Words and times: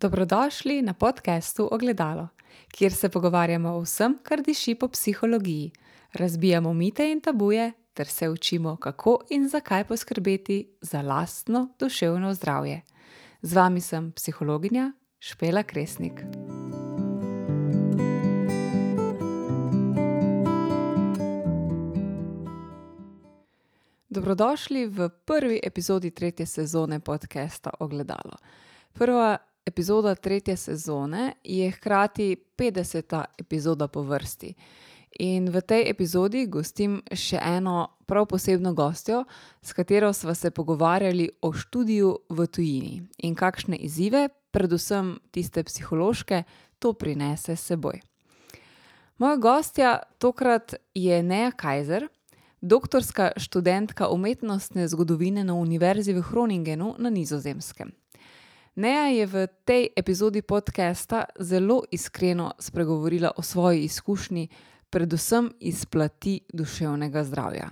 Dobrodošli 0.00 0.82
na 0.82 0.92
podkastu 0.92 1.68
Ogledalo, 1.72 2.28
kjer 2.68 2.92
se 2.92 3.08
pogovarjamo 3.08 3.68
o 3.68 3.80
vsem, 3.80 4.18
kar 4.22 4.42
diši 4.42 4.74
po 4.74 4.88
psihologiji. 4.88 5.72
Razbijamo 6.12 6.72
mite 6.72 7.10
in 7.12 7.20
tabuje, 7.20 7.72
ter 7.94 8.06
se 8.06 8.28
učimo, 8.28 8.76
kako 8.76 9.18
in 9.30 9.48
zakaj 9.48 9.84
poskrbeti 9.84 10.76
za 10.80 11.02
lastno 11.02 11.68
duševno 11.78 12.34
zdravje. 12.34 12.82
Z 13.42 13.54
vami 13.54 13.80
sem 13.80 14.12
psihologinja 14.12 14.92
Špela 15.18 15.62
Kresnik. 15.62 16.20
Dobrodošli 24.08 24.86
v 24.86 25.08
prvi 25.24 25.60
epizodi 25.64 26.10
tretje 26.10 26.46
sezone 26.46 27.00
podcasta 27.00 27.70
Ogledalo. 27.80 28.36
Prva 28.92 29.38
epizoda 29.66 30.14
tretje 30.14 30.56
sezone 30.56 31.32
je 31.44 31.70
hkrati 31.70 32.36
50. 32.58 33.24
epizoda 33.38 33.88
po 33.88 34.02
vrsti. 34.02 34.54
In 35.18 35.48
v 35.48 35.60
tej 35.60 35.88
epizodi 35.90 36.46
gostim 36.46 37.00
še 37.08 37.40
eno 37.40 37.88
prav 38.06 38.26
posebno 38.28 38.74
gostjo, 38.76 39.24
s 39.62 39.72
katero 39.72 40.12
sva 40.12 40.34
se 40.34 40.50
pogovarjali 40.50 41.30
o 41.42 41.52
študiju 41.52 42.18
v 42.28 42.46
tujini 42.46 43.02
in 43.24 43.34
kakšne 43.34 43.76
izzive, 43.76 44.28
predvsem 44.50 45.16
tiste 45.32 45.64
psihološke, 45.64 46.44
to 46.78 46.92
prinese 46.92 47.56
s 47.56 47.64
seboj. 47.72 48.00
Moja 49.18 49.36
gostja 49.36 49.98
tokrat 50.18 50.74
je 50.94 51.22
Neja 51.22 51.50
Kajzer, 51.50 52.08
doktorska 52.60 53.32
študentka 53.36 54.08
umetnostne 54.08 54.88
zgodovine 54.88 55.44
na 55.44 55.54
Univerzi 55.54 56.12
v 56.12 56.20
Groningenu 56.20 56.94
na 56.98 57.10
Nizozemskem. 57.10 57.92
Neja 58.76 59.08
je 59.08 59.26
v 59.26 59.48
tej 59.64 59.88
epizodi 59.96 60.42
podcasta 60.42 61.24
zelo 61.40 61.82
iskreno 61.90 62.52
spregovorila 62.58 63.30
o 63.36 63.42
svoji 63.42 63.84
izkušnji, 63.84 64.48
predvsem 64.90 65.48
iz 65.60 65.86
plati 65.86 66.40
duševnega 66.52 67.24
zdravja. 67.24 67.70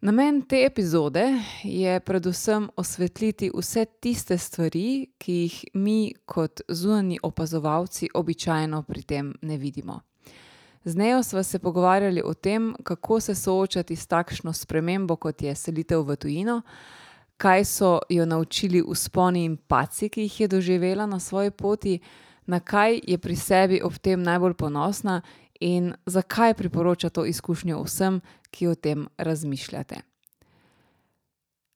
Namen 0.00 0.42
te 0.48 0.64
epizode 0.64 1.24
je 1.62 2.00
predvsem 2.00 2.68
osvetliti 2.76 3.50
vse 3.54 3.84
tiste 4.00 4.38
stvari, 4.38 5.12
ki 5.18 5.32
jih 5.32 5.64
mi, 5.74 6.14
kot 6.24 6.60
zunani 6.68 7.18
opazovalci, 7.22 8.08
običajno 8.14 8.82
pri 8.82 9.02
tem 9.02 9.34
ne 9.42 9.56
vidimo. 9.56 10.00
Z 10.84 10.96
Nejo 10.96 11.22
sva 11.22 11.42
se 11.42 11.58
pogovarjali 11.58 12.22
o 12.24 12.34
tem, 12.34 12.74
kako 12.84 13.20
se 13.20 13.34
soočati 13.34 13.96
s 13.96 14.06
takšno 14.06 14.52
spremembo, 14.52 15.16
kot 15.16 15.42
je 15.42 15.54
selitev 15.54 16.08
v 16.08 16.16
tujino 16.16 16.62
kaj 17.36 17.64
so 17.64 17.98
jo 18.08 18.26
naučili 18.26 18.82
usponi 18.82 19.44
in 19.44 19.56
paci, 19.56 20.08
ki 20.08 20.20
jih 20.20 20.40
je 20.40 20.48
doživela 20.48 21.06
na 21.06 21.20
svoji 21.20 21.50
poti, 21.50 21.98
na 22.46 22.60
kaj 22.60 23.00
je 23.02 23.18
pri 23.18 23.36
sebi 23.36 23.80
ob 23.82 23.98
tem 23.98 24.22
najbolj 24.22 24.54
ponosna 24.54 25.22
in 25.60 25.94
zakaj 26.06 26.54
priporoča 26.54 27.08
to 27.08 27.24
izkušnjo 27.24 27.82
vsem, 27.82 28.20
ki 28.50 28.66
o 28.66 28.74
tem 28.74 29.08
razmišljate. 29.18 29.96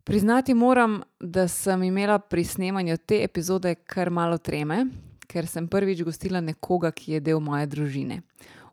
Priznati 0.04 0.54
moram, 0.54 1.02
da 1.20 1.48
sem 1.48 1.82
imela 1.82 2.18
pri 2.18 2.44
snemanju 2.44 2.96
te 2.96 3.22
epizode 3.24 3.74
kar 3.74 4.10
malo 4.10 4.38
treme, 4.38 4.86
ker 5.26 5.46
sem 5.46 5.68
prvič 5.68 6.02
gostila 6.02 6.40
nekoga, 6.40 6.90
ki 6.92 7.12
je 7.12 7.20
del 7.20 7.40
moje 7.40 7.66
družine. 7.66 8.22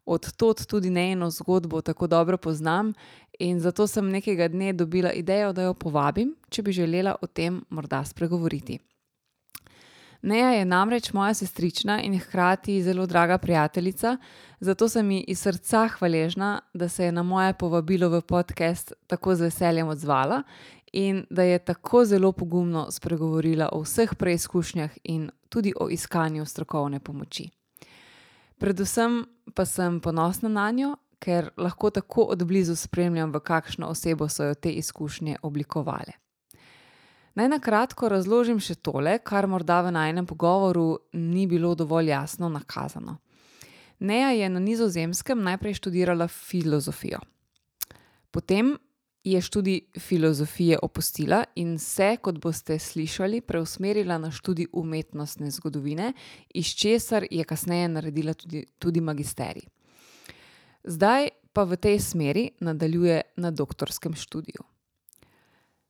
Od 0.05 0.31
tod 0.37 0.65
tudi 0.65 0.89
njeno 0.89 1.29
zgodbo 1.29 1.81
tako 1.81 2.07
dobro 2.07 2.37
poznam 2.37 2.93
in 3.39 3.59
zato 3.59 3.87
sem 3.87 4.09
nekega 4.09 4.47
dne 4.47 4.73
dobila 4.73 5.11
idejo, 5.11 5.53
da 5.53 5.61
jo 5.61 5.73
povabim, 5.73 6.35
če 6.49 6.61
bi 6.61 6.71
želela 6.71 7.15
o 7.21 7.27
tem 7.27 7.63
morda 7.69 8.03
spregovoriti. 8.05 8.79
Neja 10.25 10.49
je 10.49 10.65
namreč 10.65 11.13
moja 11.13 11.33
sestrična 11.33 12.01
in 12.01 12.19
hkrati 12.19 12.83
zelo 12.83 13.05
draga 13.05 13.37
prijateljica, 13.37 14.17
zato 14.59 14.89
sem 14.89 15.11
ji 15.11 15.19
iz 15.27 15.39
srca 15.39 15.87
hvaležna, 15.87 16.59
da 16.73 16.89
se 16.89 17.05
je 17.05 17.11
na 17.11 17.23
moje 17.23 17.53
povabilo 17.53 18.09
v 18.09 18.21
podcast 18.21 18.93
tako 19.07 19.35
z 19.35 19.41
veseljem 19.41 19.87
odzvala 19.87 20.43
in 20.93 21.25
da 21.29 21.43
je 21.43 21.59
tako 21.59 22.05
zelo 22.05 22.31
pogumno 22.31 22.87
spregovorila 22.91 23.69
o 23.71 23.81
vseh 23.81 24.15
preizkušnjah 24.15 24.97
in 25.03 25.29
tudi 25.49 25.73
o 25.79 25.89
iskanju 25.89 26.45
strokovne 26.45 26.99
pomoči. 26.99 27.49
Predvsem 28.57 29.25
pa 29.53 29.65
sem 29.65 29.99
ponosna 29.99 30.49
na 30.49 30.69
njo, 30.71 30.95
ker 31.19 31.49
lahko 31.57 31.89
tako 31.89 32.29
odblizu 32.35 32.75
spremljam, 32.75 33.31
v 33.33 33.39
kakšno 33.39 33.87
osebo 33.87 34.29
so 34.29 34.43
jo 34.43 34.53
te 34.53 34.71
izkušnje 34.71 35.37
oblikovale. 35.41 36.15
Naj 37.35 37.49
na 37.51 37.59
kratko 37.59 38.09
razložim 38.09 38.61
še 38.63 38.77
tole, 38.79 39.17
kar 39.19 39.47
morda 39.47 39.81
v 39.83 39.91
najnem 39.91 40.25
pogovoru 40.25 40.99
ni 41.13 41.47
bilo 41.47 41.73
dovolj 41.75 42.13
jasno 42.13 42.49
nakazano. 42.49 43.17
Neja 43.99 44.29
je 44.31 44.49
na 44.49 44.59
Nizozemskem 44.59 45.43
najprej 45.43 45.75
študirala 45.79 46.27
filozofijo. 46.27 47.19
Potem 48.31 48.75
je 49.25 49.41
študij 49.41 49.79
filozofije 49.99 50.77
opustila 50.81 51.43
in 51.55 51.79
se, 51.79 52.17
kot 52.21 52.37
boste 52.39 52.79
slišali, 52.79 53.41
preusmerila 53.41 54.17
na 54.17 54.31
študij 54.31 54.67
umetnostne 54.73 55.51
zgodovine, 55.51 56.13
iz 56.53 56.67
česar 56.67 57.25
je 57.31 57.43
kasneje 57.43 57.87
naredila 57.87 58.33
tudi, 58.33 58.65
tudi 58.79 59.01
magisterij. 59.01 59.65
Zdaj 60.83 61.29
pa 61.53 61.63
v 61.63 61.77
tej 61.77 61.99
smeri 61.99 62.49
nadaljuje 62.59 63.21
na 63.35 63.51
doktorskem 63.51 64.13
študiju. 64.13 64.61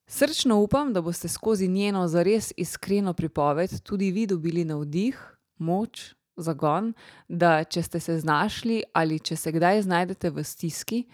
Srčno 0.08 0.62
upam, 0.62 0.94
da 0.94 1.02
boste 1.02 1.28
skozi 1.28 1.68
njeno 1.68 2.08
zares 2.08 2.54
iskreno 2.58 3.14
pripoved 3.14 3.82
tudi 3.82 4.12
vi 4.12 4.28
dobili 4.28 4.66
navdih, 4.66 5.20
moč, 5.58 6.14
zagon, 6.38 6.94
da 7.28 7.64
če 7.64 7.84
ste 7.84 8.00
se 8.00 8.20
znašli 8.20 8.84
ali 8.94 9.20
če 9.20 9.36
se 9.36 9.52
kdaj 9.52 9.82
znajdete 9.82 10.30
v 10.30 10.44
stiski, 10.44 11.06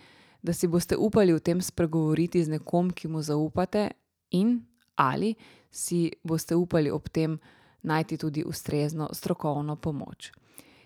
da 0.41 0.53
si 0.53 0.67
boste 0.67 0.97
upali 0.97 1.33
o 1.33 1.39
tem 1.39 1.61
spregovoriti 1.61 2.43
z 2.43 2.49
nekom, 2.49 2.91
ki 2.91 3.07
mu 3.07 3.21
zaupate, 3.21 3.91
in 4.31 4.61
ali 4.95 5.35
si 5.71 6.11
boste 6.23 6.55
upali 6.55 6.91
ob 6.91 7.09
tem 7.09 7.39
najti 7.81 8.17
tudi 8.17 8.43
ustrezno 8.43 9.09
strokovno 9.13 9.75
pomoč. 9.75 10.31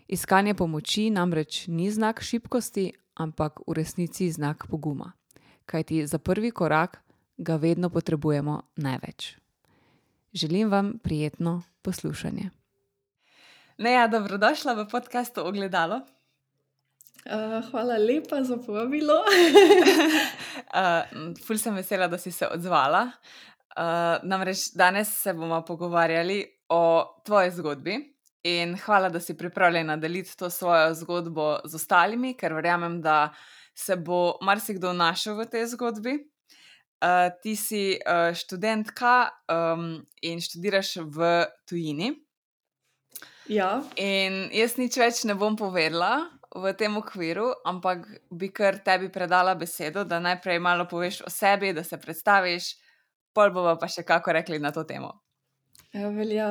Iskanje 0.07 0.53
pomoči 0.53 1.09
namreč 1.09 1.67
ni 1.67 1.91
znak 1.91 2.21
šibkosti, 2.21 2.91
ampak 3.15 3.59
v 3.67 3.73
resnici 3.73 4.31
znak 4.31 4.67
poguma. 4.69 5.11
Kajti 5.65 6.05
za 6.07 6.17
prvi 6.17 6.51
korak 6.51 7.01
ga 7.37 7.55
vedno 7.55 7.89
potrebujemo 7.89 8.61
največ. 8.75 9.37
Želim 10.33 10.69
vam 10.69 10.99
prijetno 11.03 11.61
poslušanje. 11.81 12.49
Neja, 13.77 14.07
dobrodošla 14.07 14.73
v 14.73 14.87
podkastu 14.91 15.41
Ogledalo. 15.47 16.01
Uh, 17.25 17.69
hvala 17.71 17.97
lepa 17.97 18.43
za 18.43 18.57
povabilo. 18.57 19.13
uh, 20.73 21.33
ful 21.45 21.57
sem 21.57 21.73
vesela, 21.73 22.07
da 22.07 22.17
si 22.21 22.31
se 22.31 22.45
odzvala. 22.47 23.07
Uh, 23.75 24.21
namreč 24.23 24.69
danes 24.77 25.09
se 25.23 25.33
bomo 25.33 25.63
pogovarjali 25.65 26.45
o 26.69 27.03
tvoji 27.25 27.51
zgodbi. 27.51 27.97
In 28.43 28.77
hvala, 28.77 29.09
da 29.09 29.19
si 29.19 29.37
pripravljena 29.37 29.97
deliti 29.97 30.37
to 30.37 30.49
svojo 30.49 30.93
zgodbo 30.93 31.59
z 31.65 31.75
ostalimi, 31.75 32.35
ker 32.37 32.53
verjamem, 32.53 33.01
da 33.01 33.33
se 33.73 33.95
bo 33.95 34.37
marsikdo 34.41 34.93
našel 34.93 35.39
v 35.41 35.49
tej 35.49 35.65
zgodbi. 35.73 36.13
Uh, 37.01 37.33
ti 37.41 37.55
si 37.55 37.97
uh, 37.97 38.37
študentka 38.37 39.31
um, 39.49 40.05
in 40.21 40.41
študiraš 40.41 40.95
v 41.01 41.45
tujini. 41.65 42.13
Ja. 43.49 43.81
In 43.97 44.45
jaz 44.53 44.77
nič 44.77 44.97
več 44.97 45.23
ne 45.25 45.33
bom 45.37 45.57
povedala 45.57 46.34
v 46.55 46.73
tem 46.73 46.97
okviru, 46.97 47.51
ampak 47.65 48.07
bi 48.31 48.49
kar 48.53 48.79
tebi 48.79 49.09
predala 49.11 49.55
besedo, 49.55 50.03
da 50.03 50.19
najprej 50.23 50.59
malo 50.59 50.87
poveš 50.87 51.21
o 51.27 51.29
sebi, 51.29 51.73
da 51.73 51.83
se 51.83 51.99
predstaviš, 52.01 52.75
pol 53.35 53.51
bomo 53.51 53.75
pa 53.79 53.89
še 53.91 54.05
kako 54.07 54.37
rekli 54.39 54.59
na 54.59 54.71
to 54.71 54.85
temo. 54.87 55.11
Ja. 55.95 56.49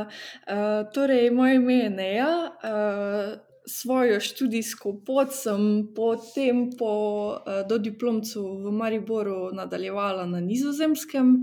Uh, 0.48 0.84
torej, 0.92 1.28
moje 1.30 1.58
ime 1.60 1.74
je 1.74 1.90
Neja. 1.90 2.32
Uh, 2.64 3.34
svojo 3.68 4.20
študijsko 4.20 4.92
pot 5.06 5.32
sem 5.32 5.88
potem 5.96 6.70
po 6.78 6.92
uh, 7.36 7.60
dodiplomcu 7.68 8.44
v 8.64 8.72
Mariboru 8.72 9.52
nadaljevala 9.52 10.26
na 10.28 10.40
Nizozemskem. 10.40 11.40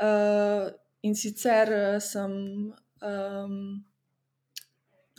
Uh, 0.00 0.72
in 1.02 1.16
sicer 1.16 2.00
sem 2.00 2.32
um, 2.72 3.84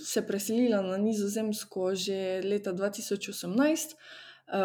se 0.03 0.21
preselila 0.27 0.81
na 0.81 0.97
Nizozemsko 0.97 1.95
že 1.95 2.41
leta 2.43 2.73
2018. 2.73 3.95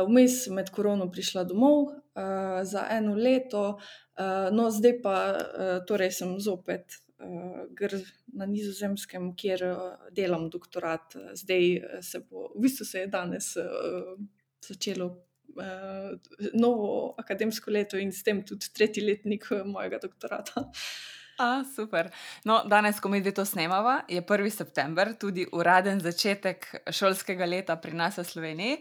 Vmes 0.07 0.47
uh, 0.47 0.55
med 0.55 0.71
korono 0.75 1.07
prišla 1.11 1.45
domov 1.47 1.89
uh, 1.89 2.61
za 2.67 2.87
eno 2.91 3.15
leto, 3.15 3.79
uh, 3.79 4.49
no 4.53 4.71
zdaj 4.75 4.95
pa 5.03 5.15
uh, 5.33 5.79
torej 5.87 6.11
sem 6.19 6.35
zopet 6.43 6.99
uh, 7.23 7.95
na 8.35 8.47
Nizozemskem, 8.47 9.33
kjer 9.39 9.65
uh, 9.71 10.11
delam 10.11 10.51
doktorat. 10.51 11.15
Zdaj 11.33 12.03
se 12.03 12.21
bo, 12.27 12.51
v 12.57 12.67
bistvu 12.67 12.85
se 12.85 13.07
je 13.07 13.13
danes 13.13 13.55
uh, 13.57 14.19
začelo 14.69 15.07
uh, 15.07 16.19
novo 16.55 17.15
akademsko 17.19 17.71
leto 17.71 17.99
in 17.99 18.13
s 18.13 18.27
tem 18.27 18.43
tudi 18.45 18.73
tretji 18.75 19.07
letnik 19.07 19.49
mojega 19.65 20.03
doktorata. 20.03 20.69
A, 21.39 21.63
super. 21.77 22.11
No, 22.45 22.63
danes, 22.67 22.99
ko 23.01 23.09
mi 23.09 23.23
to 23.23 23.45
snemava, 23.47 24.01
je 24.11 24.23
1. 24.23 24.51
september, 24.51 25.13
tudi 25.15 25.45
uraden 25.55 26.01
začetek 26.03 26.67
šolskega 26.91 27.47
leta 27.47 27.77
pri 27.79 27.95
nas 27.95 28.19
v 28.19 28.25
Sloveniji. 28.27 28.81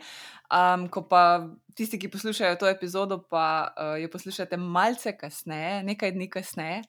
Um, 0.50 0.88
ko 0.90 1.04
pa 1.06 1.46
tisti, 1.78 2.00
ki 2.02 2.10
poslušajo 2.10 2.56
to 2.58 2.70
epizodo, 2.70 3.20
pa 3.30 3.70
uh, 3.70 3.94
jo 4.02 4.10
poslušate 4.10 4.58
malce 4.58 5.14
kasneje, 5.18 5.84
nekaj 5.86 6.16
dni 6.16 6.30
kasneje, 6.34 6.80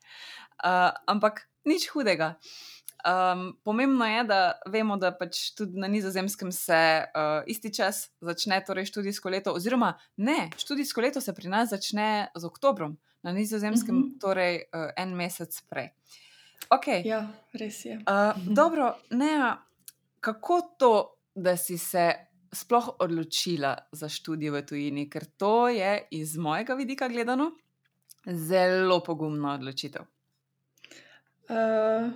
uh, 0.64 0.94
ampak 1.04 1.44
nič 1.68 1.90
hudega. 1.92 2.38
Um, 3.04 3.58
pomembno 3.64 4.08
je, 4.08 4.24
da 4.24 4.40
vemo, 4.72 4.96
da 4.96 5.12
pač 5.12 5.50
tudi 5.58 5.76
na 5.78 5.90
nizozemskem 5.90 6.48
se 6.52 6.80
uh, 7.04 7.44
isti 7.46 7.74
čas 7.74 8.06
začne, 8.24 8.62
torej 8.64 8.88
študijsko 8.88 9.36
leto, 9.36 9.52
oziroma 9.52 9.98
ne, 10.16 10.48
študijsko 10.56 11.04
leto 11.04 11.20
se 11.20 11.34
pri 11.36 11.52
nas 11.52 11.76
začne 11.76 12.30
z 12.34 12.48
oktobrom, 12.48 12.96
na 13.22 13.32
nizozemskem, 13.32 13.94
mhm. 13.94 14.04
-huh. 14.04 14.20
torej 14.20 14.56
uh, 14.56 14.90
en 14.96 15.16
mesec 15.16 15.60
prej. 15.68 15.90
Okay. 16.70 17.02
Ja, 17.04 17.28
res 17.52 17.84
je. 17.84 17.96
Uh, 17.96 18.02
uh 18.02 18.36
-huh. 18.36 18.54
Dobro, 18.54 18.94
ne, 19.10 19.56
kako 20.20 20.60
to, 20.78 21.14
da 21.34 21.56
si 21.56 21.78
se 21.78 22.14
sploh 22.52 22.88
odločila 22.98 23.76
za 23.92 24.08
študij 24.08 24.50
v 24.50 24.62
tujini, 24.66 25.10
ker 25.10 25.24
to 25.24 25.68
je 25.68 26.06
iz 26.10 26.36
mojega 26.36 26.74
vidika 26.74 27.08
gledano 27.08 27.50
zelo 28.26 29.00
pogumna 29.00 29.54
odločitev. 29.54 30.02
Uh, 31.48 32.10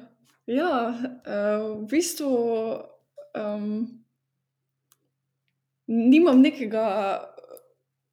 ja, 0.47 0.89
uh, 0.89 1.83
v 1.83 1.87
bistvu 1.91 2.29
um, 3.35 4.03
nimam 5.87 6.41
nekega. 6.41 7.19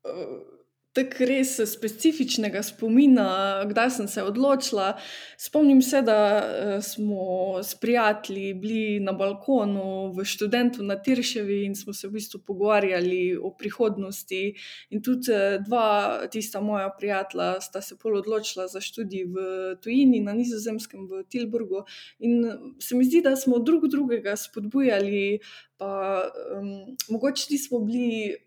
Uh, 0.03 0.58
tako 0.93 1.25
res 1.29 1.51
specifičnega 1.69 2.63
spomina, 2.65 3.27
kdaj 3.69 3.91
sem 3.97 4.07
se 4.09 4.23
odločila. 4.25 4.95
Spomnim 5.37 5.81
se, 5.85 6.01
da 6.01 6.17
eh, 6.39 6.81
smo 6.81 7.59
s 7.63 7.75
prijatelji 7.75 8.53
bili 8.53 8.99
na 8.99 9.13
balkonu 9.13 10.11
v 10.17 10.25
študentu 10.25 10.83
na 10.83 10.97
Tirševi 11.01 11.61
in 11.65 11.75
smo 11.75 11.93
se 11.93 12.07
v 12.07 12.17
bistvu 12.17 12.41
pogovarjali 12.47 13.37
o 13.37 13.53
prihodnosti. 13.53 14.41
In 14.89 15.03
tudi 15.05 15.31
eh, 15.31 15.59
dva, 15.65 16.27
tista 16.31 16.61
moja 16.61 16.89
prijatelja, 16.97 17.61
sta 17.61 17.81
se 17.81 17.97
pol 17.97 18.17
odločila 18.23 18.67
za 18.67 18.81
študij 18.81 19.25
v 19.29 19.47
tujini, 19.83 20.23
na 20.25 20.33
nizozemskem, 20.33 21.05
v 21.05 21.23
Tilburgu. 21.29 21.85
In 22.19 22.75
se 22.81 22.95
mi 22.95 23.05
zdi, 23.05 23.21
da 23.21 23.35
smo 23.37 23.59
drug 23.59 23.87
drugega 23.87 24.35
spodbujali, 24.35 25.39
pa 25.77 26.25
um, 26.57 26.97
mogoče 27.09 27.47
nismo 27.53 27.79
bili. 27.85 28.37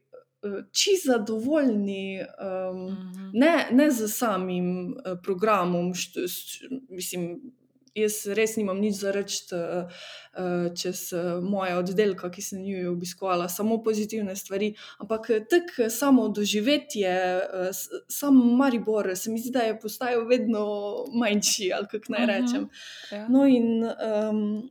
Eh, 0.44 0.64
čisto 0.72 1.12
zadovoljni, 1.12 2.20
um, 2.20 2.84
uh 2.84 2.92
-huh. 2.92 3.30
ne, 3.32 3.68
ne 3.70 3.90
z 3.90 4.08
samim 4.08 4.86
uh, 4.86 5.18
programom. 5.22 5.94
Št, 5.94 6.10
št, 6.28 6.62
mislim, 6.88 7.40
jaz 7.94 8.26
res 8.26 8.56
nimam 8.56 8.80
nič 8.80 8.94
za 8.94 9.12
reči 9.12 9.44
uh, 9.54 10.74
čez 10.82 11.12
uh, 11.12 11.44
moje 11.44 11.76
oddelke, 11.76 12.30
ki 12.30 12.42
sem 12.42 12.64
jih 12.64 12.88
obiskovala, 12.90 13.48
samo 13.48 13.82
pozitivne 13.82 14.36
stvari. 14.36 14.74
Ampak 14.98 15.30
tako 15.50 15.90
samo 15.90 16.28
doživetje, 16.28 17.36
uh, 17.36 17.70
sam 18.08 18.34
Maribor, 18.56 19.12
se 19.16 19.30
mi 19.30 19.38
zdi, 19.38 19.50
da 19.50 19.60
je 19.60 19.80
postajal 19.80 20.26
vedno 20.26 20.66
manjši, 21.14 21.72
ali 21.72 21.86
kako 21.90 22.04
naj 22.08 22.26
rečem. 22.26 22.62
Uh 22.62 22.68
-huh. 22.68 23.16
ja. 23.16 23.28
No, 23.28 23.46
in. 23.46 23.84
Um, 23.84 24.70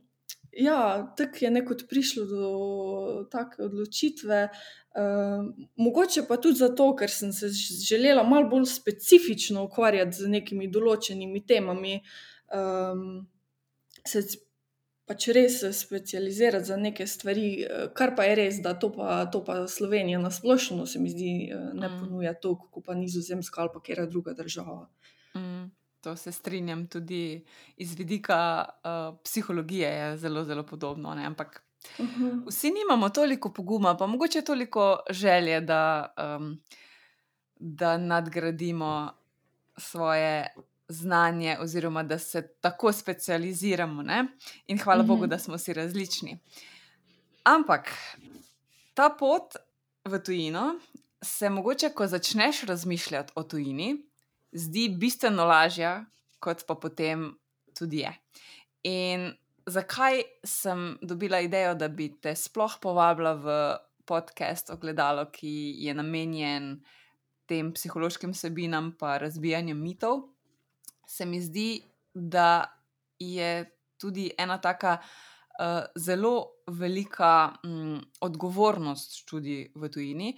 Ja, 0.52 1.14
tako 1.16 1.36
je 1.40 1.50
nekako 1.50 1.86
prišlo 1.88 2.24
do 2.24 3.24
take 3.30 3.62
odločitve. 3.62 4.48
Uh, 4.92 5.54
mogoče 5.76 6.26
pa 6.28 6.36
tudi 6.36 6.58
zato, 6.60 6.90
ker 6.96 7.10
sem 7.10 7.32
se 7.32 7.48
želela 7.88 8.22
malo 8.22 8.48
bolj 8.48 8.66
specifično 8.68 9.64
ukvarjati 9.64 10.16
z 10.16 10.28
nekimi 10.28 10.68
določenimi 10.68 11.40
temami, 11.48 11.94
um, 12.52 13.22
se 14.04 14.20
pač 15.08 15.28
res 15.32 15.62
specializirati 15.76 16.68
za 16.68 16.76
neke 16.76 17.06
stvari, 17.06 17.46
kar 17.96 18.12
pa 18.16 18.28
je 18.28 18.36
res, 18.38 18.60
da 18.64 18.74
to 18.78 18.92
pa, 18.92 19.22
to 19.32 19.40
pa 19.44 19.62
Slovenija 19.68 20.20
na 20.20 20.30
splošno 20.30 20.86
se 20.86 21.00
mi 21.00 21.10
zdi 21.10 21.32
ne 21.50 21.88
mm. 21.88 21.98
ponuja 22.00 22.34
toliko, 22.34 22.68
kot 22.76 22.86
pa 22.86 22.94
Nizozemska 22.94 23.64
ali 23.64 23.72
pa 23.74 23.82
kera 23.88 24.06
druga 24.06 24.36
država. 24.36 24.86
To 26.02 26.16
se 26.16 26.32
strinjam 26.32 26.86
tudi 26.86 27.44
iz 27.76 27.94
vidika 27.94 28.64
uh, 28.68 29.18
psihologije, 29.24 29.88
je 29.88 30.16
zelo, 30.16 30.44
zelo 30.44 30.66
podobno. 30.66 31.14
Ne? 31.14 31.26
Ampak 31.26 31.62
uh 31.98 32.04
mhm. 32.04 32.24
-huh. 32.24 32.48
vsi 32.48 32.70
nimamo 32.70 33.08
toliko 33.08 33.52
poguma, 33.52 33.96
pa 33.96 34.06
mogoče 34.06 34.42
toliko 34.42 34.98
želje, 35.10 35.60
da, 35.60 36.14
um, 36.38 36.62
da 37.56 37.98
nadgradimo 37.98 39.12
svoje 39.76 40.54
znanje, 40.88 41.56
oziroma 41.60 42.02
da 42.02 42.18
se 42.18 42.54
tako 42.60 42.92
specializiramo. 42.92 44.02
Ne? 44.02 44.26
In 44.66 44.78
hvala 44.78 45.00
uh 45.00 45.04
-huh. 45.04 45.08
Bogu, 45.08 45.22
mhm. 45.22 45.30
da 45.30 45.38
smo 45.38 45.58
si 45.58 45.72
različni. 45.72 46.38
Ampak 47.44 47.88
ta 48.94 49.10
pot 49.18 49.56
v 50.04 50.18
tujino 50.18 50.74
se 51.22 51.50
mogoče, 51.50 51.88
ko 51.88 52.06
začneš 52.06 52.62
razmišljati 52.62 53.32
o 53.34 53.42
tujini 53.42 54.11
zdi 54.52 54.88
bistveno 54.88 55.44
lažja, 55.48 56.04
kot 56.40 56.66
pa 56.66 56.74
potem 56.74 57.30
tudi 57.78 58.02
je. 58.02 58.12
In 58.88 59.30
zakaj 59.66 60.22
sem 60.44 60.98
dobila 61.02 61.40
idejo, 61.40 61.74
da 61.74 61.88
bi 61.88 62.10
te 62.20 62.34
sploh 62.36 62.78
povabila 62.82 63.34
v 63.34 63.56
podcast 64.04 64.70
o 64.70 64.76
gledalu, 64.76 65.28
ki 65.32 65.84
je 65.86 65.94
namenjen 65.94 66.74
tem 67.46 67.72
psihološkim 67.72 68.34
sebinam 68.34 68.92
in 69.00 69.18
razbijanju 69.22 69.74
mitov? 69.74 70.28
Se 71.06 71.26
mi 71.26 71.40
zdi, 71.40 71.82
da 72.14 72.64
je 73.18 73.70
tudi 73.98 74.30
ena 74.38 74.58
taka 74.58 74.98
uh, 74.98 75.84
zelo 75.96 76.64
velika 76.66 77.52
um, 77.64 78.00
odgovornost 78.20 79.24
tudi 79.28 79.70
v 79.74 79.88
tujini. 79.88 80.34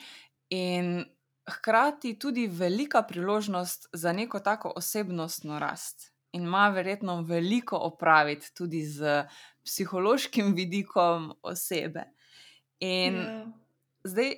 In 0.51 1.05
hkrati 1.51 2.19
tudi 2.19 2.47
velika 2.47 3.03
priložnost 3.03 3.89
za 3.93 4.13
neko 4.13 4.41
tako 4.41 4.73
osebnostno 4.77 5.59
rast. 5.59 6.13
In 6.33 6.43
ima 6.43 6.69
verjetno 6.69 7.23
veliko 7.23 7.77
opraviti 7.77 8.55
tudi 8.55 8.83
z 8.83 9.25
psihološkim 9.65 10.55
vidikom 10.57 11.33
osebe. 11.43 12.05
In 12.81 13.15
yeah. 13.15 13.39
Ja. 13.39 13.47
zdaj, 14.05 14.35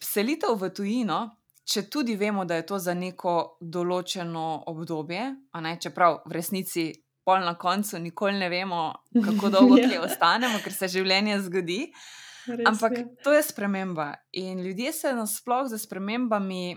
selitev 0.00 0.54
v 0.60 0.70
tujino, 0.70 1.30
če 1.64 1.82
tudi 1.90 2.16
vemo, 2.16 2.44
da 2.44 2.54
je 2.54 2.66
to 2.66 2.78
za 2.78 2.94
neko 2.94 3.58
določeno 3.60 4.64
obdobje, 4.66 5.24
ne, 5.60 5.76
čeprav 5.80 6.22
v 6.26 6.32
resnici, 6.32 6.92
pol 7.24 7.44
na 7.44 7.54
koncu, 7.54 7.98
nikoli 8.02 8.38
ne 8.38 8.48
vemo, 8.48 8.92
kako 9.14 9.50
dolgo. 9.50 9.78
Ja. 9.92 10.02
ostanemo, 10.02 10.58
ker 10.64 10.74
se 10.74 10.88
življenje 10.88 11.38
zgodi. 11.42 11.80
Uh, 11.90 12.22
Res 12.46 12.66
Ampak 12.66 12.92
je. 12.98 13.06
to 13.24 13.32
je 13.32 13.42
sprememba. 13.42 14.14
In 14.32 14.60
ljudje 14.60 14.92
se 14.92 15.12
nasplošno 15.12 15.76
z 15.76 15.82
spremembami, 15.82 16.76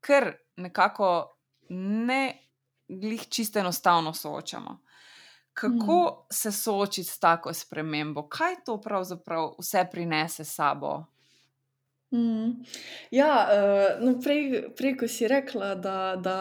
ker 0.00 0.32
nekako 0.56 1.38
ne 1.70 2.48
glih 2.88 3.28
čisto 3.28 3.58
enostavno 3.58 4.14
soočamo. 4.14 4.80
Kako 5.52 6.02
hmm. 6.02 6.26
se 6.30 6.52
soočiti 6.52 7.08
s 7.08 7.18
tako 7.18 7.54
spremembo, 7.54 8.28
kaj 8.28 8.54
to 8.64 8.80
pravzaprav 8.80 9.54
vse 9.58 9.88
prinese 9.90 10.44
s 10.44 10.54
sabo? 10.54 11.04
Mm. 12.10 12.64
Ja, 13.10 13.48
uh, 13.52 14.04
no 14.06 14.14
prej, 14.20 14.62
prej, 14.76 14.94
ko 14.96 15.08
si 15.12 15.28
rekla, 15.28 15.74
da, 15.76 16.16
da, 16.16 16.38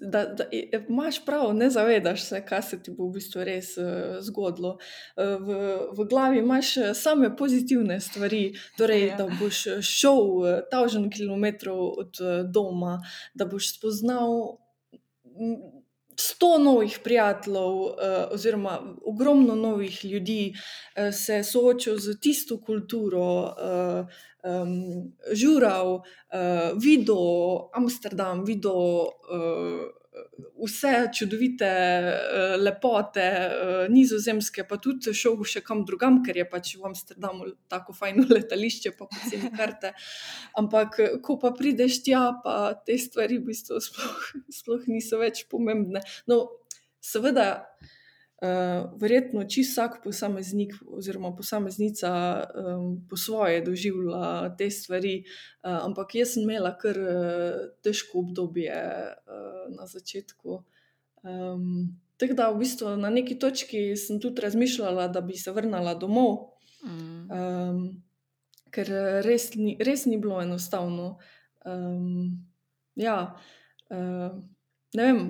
da, 0.00 0.22
da 0.24 0.46
imaš 0.52 1.18
prav, 1.24 1.52
ne 1.54 1.68
zavedaš 1.70 2.24
se, 2.24 2.40
kaj 2.46 2.62
se 2.62 2.78
ti 2.82 2.94
bo 2.96 3.10
v 3.10 3.18
bistvu 3.18 3.44
res 3.44 3.74
uh, 3.76 4.16
zgodilo. 4.24 4.78
Uh, 5.16 5.36
v, 5.44 5.58
v 5.98 6.08
glavi 6.08 6.40
imaš 6.40 6.72
same 6.96 7.28
pozitivne 7.36 8.00
stvari, 8.00 8.54
torej, 8.78 9.06
ja. 9.10 9.20
da 9.20 9.28
boš 9.40 9.66
šel 9.84 10.24
uh, 10.38 10.48
tavžen 10.72 11.10
kilometrov 11.12 11.84
od 12.00 12.24
uh, 12.24 12.40
doma, 12.48 12.96
da 13.34 13.44
boš 13.44 13.74
spoznal. 13.76 14.56
Sto 16.20 16.58
novih 16.58 16.98
prijateljev, 17.04 17.64
uh, 17.64 17.94
oziroma 18.36 18.74
ogromno 19.06 19.54
novih 19.56 20.04
ljudi, 20.04 20.52
uh, 20.52 21.14
se 21.14 21.42
soočajo 21.44 21.98
z 21.98 22.18
tisto 22.20 22.60
kulturo, 22.60 23.54
um, 24.44 24.74
žural, 25.32 26.02
videl 26.76 27.24
Amsterdam, 27.74 28.44
videl 28.44 29.08
vse 30.64 31.08
čudovite 31.14 31.66
uh, 31.66 32.62
lepote 32.62 33.26
uh, 33.30 33.92
nizozemske, 33.92 34.64
pa 34.68 34.76
tudi 34.82 35.14
šel 35.16 35.38
še 35.46 35.62
kam 35.66 35.84
drugam, 35.88 36.20
ker 36.26 36.40
je 36.40 36.46
pač 36.50 36.72
v 36.76 36.88
Amsterdamu 36.90 37.52
tako 37.70 37.94
fajno 37.96 38.26
letališče, 38.34 38.94
pa 38.98 39.08
vse 39.12 39.52
karte. 39.56 39.94
Ampak, 40.60 40.98
ko 41.24 41.38
pa 41.40 41.54
prideš 41.56 42.02
tja, 42.06 42.26
pa 42.44 42.74
te 42.86 42.98
stvari 42.98 43.38
v 43.38 43.52
bistvu 43.52 43.80
sploh, 43.84 44.28
sploh 44.60 44.90
niso 44.90 45.22
več 45.22 45.46
pomembne. 45.50 46.02
No, 46.30 46.42
seveda. 47.00 47.50
Uh, 48.40 48.86
verjetno 48.96 49.44
čisto 49.44 49.82
vsak 49.82 49.98
posameznik 50.04 50.72
oziroma 50.88 51.34
posameznica 51.36 52.10
um, 52.56 52.94
po 53.08 53.16
svoje 53.16 53.60
doživlja 53.60 54.54
te 54.56 54.70
stvari, 54.70 55.18
uh, 55.20 55.84
ampak 55.84 56.14
jaz 56.14 56.32
sem 56.34 56.46
imela 56.46 56.72
kar 56.80 56.96
uh, 56.96 57.58
težko 57.84 58.22
obdobje 58.24 58.72
uh, 58.72 59.66
na 59.76 59.84
začetku. 59.86 60.62
Um, 61.20 61.98
tako 62.16 62.34
da, 62.34 62.48
v 62.48 62.62
bistvu 62.64 62.96
na 62.96 63.10
neki 63.12 63.36
točki 63.38 63.92
sem 63.96 64.20
tudi 64.20 64.40
razmišljala, 64.40 65.08
da 65.12 65.20
bi 65.20 65.36
se 65.36 65.52
vrnila 65.52 65.94
domov, 65.94 66.50
Mm. 66.80 67.28
um, 67.30 67.80
ker 68.72 68.88
res 69.24 69.50
ni, 69.58 69.76
res 69.84 70.06
ni 70.08 70.16
bilo 70.20 70.40
enostavno. 70.40 71.18
Um, 71.68 72.46
ja, 72.96 73.16
uh, 73.90 74.30
ne 74.96 75.08
vem. 75.10 75.20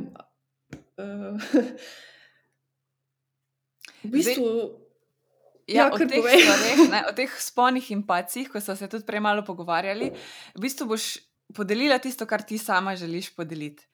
Uh, 1.01 1.41
v 4.05 4.11
bistvu, 4.11 4.71
Ja, 5.69 5.85
Ja, 5.87 5.93
o, 5.93 5.99
teh 5.99 6.19
povej. 6.19 6.43
stvareh, 6.43 6.79
ne, 6.91 7.01
o 7.11 7.13
teh 7.15 7.31
sponih 7.31 7.91
in 7.95 8.03
pacih, 8.03 8.49
ko 8.51 8.59
smo 8.61 8.75
se 8.75 8.89
tudi 8.89 9.07
prej 9.07 9.21
malo 9.23 9.45
pogovarjali, 9.47 10.11
v 10.57 10.61
bistvu 10.61 10.89
boš 10.91 11.05
podelila 11.55 11.99
tisto, 11.99 12.27
kar 12.27 12.43
ti 12.43 12.59
sama 12.59 12.97
želiš 12.97 13.31
podeliti. 13.37 13.87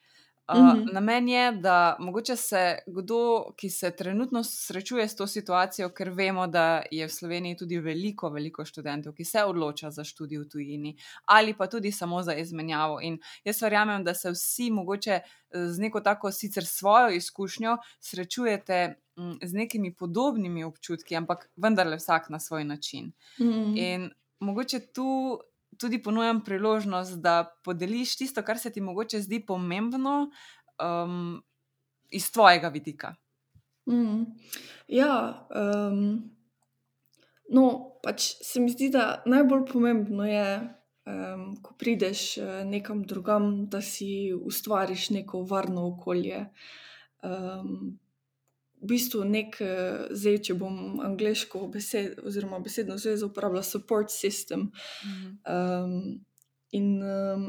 Uh, 0.47 0.55
Mhm. 0.55 0.93
Namen 0.93 1.29
je, 1.29 1.51
da 1.51 1.97
mogoče 1.99 2.35
se 2.35 2.77
kdo, 2.87 3.51
ki 3.57 3.69
se 3.69 3.91
trenutno 3.91 4.43
srečuje 4.43 5.07
s 5.07 5.15
to 5.15 5.27
situacijo, 5.27 5.89
ker 5.89 6.09
vemo, 6.09 6.47
da 6.47 6.83
je 6.91 7.05
v 7.05 7.11
Sloveniji 7.11 7.57
tudi 7.57 7.79
veliko, 7.79 8.29
veliko 8.29 8.65
študentov, 8.65 9.13
ki 9.13 9.25
se 9.25 9.43
odloča 9.43 9.91
za 9.91 10.03
študij 10.03 10.37
v 10.37 10.49
tujini 10.49 10.95
ali 11.25 11.53
pa 11.53 11.67
tudi 11.67 11.91
samo 11.91 12.23
za 12.23 12.33
izmenjavo. 12.33 13.01
In 13.01 13.19
jaz 13.43 13.61
verjamem, 13.61 14.03
da 14.03 14.13
se 14.13 14.31
vsi 14.31 14.71
mogoče 14.71 15.19
z 15.51 15.79
neko 15.79 16.01
tako 16.01 16.31
sicer 16.31 16.65
svojo 16.65 17.09
izkušnjo 17.09 17.77
srečujete 17.99 18.87
mm, 18.87 19.06
z 19.43 19.53
nekimi 19.53 19.95
podobnimi 19.95 20.63
občutki, 20.63 21.15
ampak 21.15 21.49
vendarle 21.55 21.97
vsak 21.97 22.29
na 22.29 22.39
svoj 22.39 22.63
način. 22.63 23.11
mm, 23.39 23.77
In 23.77 24.09
mogoče 24.39 24.79
tu 24.93 25.39
tudi 25.77 26.03
ponujam 26.03 26.43
priložnost, 26.43 27.19
da 27.21 27.45
podeliš 27.63 28.15
tisto, 28.17 28.43
kar 28.43 28.59
se 28.59 28.71
ti 28.71 28.81
mogoče 28.81 29.21
zdi 29.21 29.45
pomembno 29.45 30.29
um, 30.79 31.43
iz 32.09 32.31
tvojega 32.31 32.67
vidika. 32.67 33.15
mm, 33.89 34.25
ja, 34.87 35.47
um, 35.91 36.31
no, 37.49 37.67
pač 38.03 38.33
se 38.41 38.59
mi 38.59 38.71
zdi, 38.71 38.89
da 38.89 39.21
najbolj 39.25 39.65
pomembno 39.71 40.25
je, 40.25 40.47
um, 41.05 41.45
ko 41.61 41.75
prideš 41.79 42.37
eh, 42.37 42.65
nekam 42.65 43.03
drugam, 43.03 43.67
da 43.69 43.81
si 43.81 44.33
ustvariš 44.33 45.09
neko 45.09 45.43
varno 45.43 45.87
okolje. 45.87 46.45
Um, 47.23 47.99
v 48.87 48.95
bistvu 48.95 49.25
nek, 49.27 49.57
eh, 49.59 50.07
zdaj, 50.15 50.37
če 50.47 50.53
bom 50.55 51.01
angliško 51.03 51.67
besed, 51.67 52.21
oziroma 52.23 52.59
besedno 52.63 52.95
zvezo 52.97 53.27
uporabljala, 53.27 53.63
support 53.63 54.13
system. 54.13 54.69
Um, 55.43 56.23
in 56.71 57.03
um, 57.03 57.47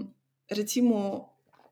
recimo, 0.50 1.30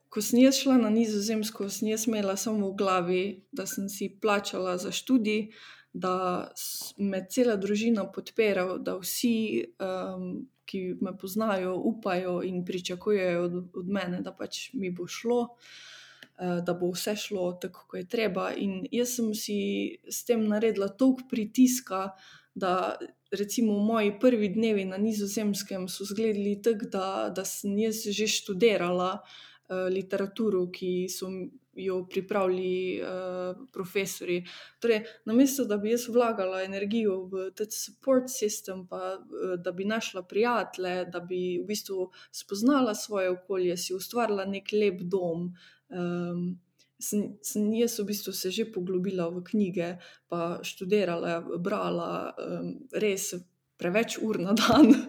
ko 0.09 0.23
sem 0.23 0.45
jaz 0.45 0.61
šla 0.63 0.77
na 0.79 0.91
Nizozemsko, 0.91 1.67
sem 1.69 1.89
jaz 1.91 2.07
imela 2.07 2.37
samo 2.37 2.71
v 2.71 2.77
glavi, 2.79 3.25
da 3.51 3.67
sem 3.67 3.89
si 3.89 4.09
plačala 4.23 4.77
za 4.79 4.93
študij, 4.95 5.51
da 5.93 6.47
me 6.99 7.25
cela 7.31 7.57
družina 7.57 8.07
podpira, 8.13 8.79
da 8.79 8.95
vsi, 9.01 9.67
um, 9.83 10.47
ki 10.67 10.99
me 11.01 11.17
poznajo, 11.19 11.75
upajo 11.91 12.39
in 12.47 12.63
pričakujejo 12.65 13.45
od, 13.45 13.61
od 13.75 13.91
mene, 13.91 14.23
da 14.23 14.31
pač 14.31 14.71
mi 14.75 14.95
bo 14.95 15.11
šlo. 15.11 15.43
eh, 15.51 15.96
Da 16.37 16.75
bo 16.77 16.91
vse 16.93 17.15
šlo 17.17 17.47
tako, 17.61 17.87
kot 17.89 18.01
je 18.01 18.09
treba. 18.13 18.51
In 18.53 18.83
jaz 18.93 19.15
sem 19.17 19.31
si 19.35 19.59
s 20.05 20.25
tem 20.29 20.43
naredila 20.49 20.89
toliko 20.89 21.25
pritiska, 21.31 22.11
da 22.55 22.97
recimo 23.31 23.79
moji 23.79 24.19
prvi 24.21 24.49
dnevi 24.49 24.85
na 24.85 24.97
Nizozemskem 24.97 25.89
so 25.89 26.05
izgledali 26.05 26.63
tako, 26.63 26.89
da, 26.93 27.33
da 27.37 27.45
sem 27.45 27.79
jaz 27.79 28.05
že 28.09 28.29
študirala 28.29 29.13
uh, 29.19 29.89
literaturo, 29.93 30.67
ki 30.73 31.09
so 31.09 31.31
jo 31.77 32.07
pripravili 32.09 33.01
uh, 33.03 33.57
profesori. 33.73 34.39
Torej, 34.81 35.03
namesto 35.25 35.65
da 35.65 35.77
bi 35.77 35.91
jaz 35.91 36.09
vlagala 36.09 36.63
energijo 36.65 37.19
v 37.33 37.51
ta 37.57 37.67
support 37.71 38.31
system, 38.33 38.87
pa 38.89 39.19
uh, 39.19 39.57
da 39.61 39.73
bi 39.73 39.85
našla 39.85 40.23
prijatelje, 40.23 41.05
da 41.13 41.21
bi 41.21 41.59
v 41.63 41.67
bistvu 41.67 42.11
spoznala 42.33 42.95
svoje 42.95 43.31
okolje, 43.31 43.77
si 43.77 43.95
ustvarila 43.95 44.45
nek 44.45 44.73
lep 44.73 45.03
dom. 45.03 45.51
Um, 45.89 46.59
sem, 46.99 47.37
sem 47.43 47.69
jaz 47.77 47.99
v 48.01 48.09
bistvu 48.11 48.33
se 48.33 48.51
že 48.51 48.65
poglobila 48.73 49.29
v 49.31 49.43
knjige, 49.45 49.99
pa 50.29 50.61
študirala, 50.63 51.41
brala, 51.59 52.35
um, 52.39 52.73
res 52.93 53.35
preveč 53.77 54.19
ur 54.23 54.41
na 54.41 54.57
dan. 54.57 54.95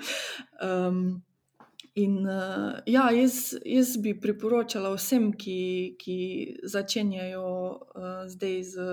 Um, 0.57 1.21
in 1.93 2.25
uh, 2.25 2.81
ja, 2.89 3.11
jaz, 3.13 3.53
jaz 3.61 3.93
bi 4.01 4.15
priporočala 4.17 4.89
vsem, 4.95 5.29
ki, 5.37 5.93
ki 6.01 6.17
začenjajo 6.65 7.45
uh, 7.45 8.25
zdaj 8.25 8.55
z 8.65 8.87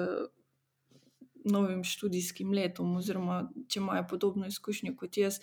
novim 1.49 1.81
študijskim 1.85 2.53
letom, 2.53 2.97
oziroma 3.01 3.47
če 3.69 3.81
imajo 3.81 4.05
podobno 4.11 4.49
izkušnjo 4.49 4.93
kot 4.97 5.17
jaz, 5.17 5.41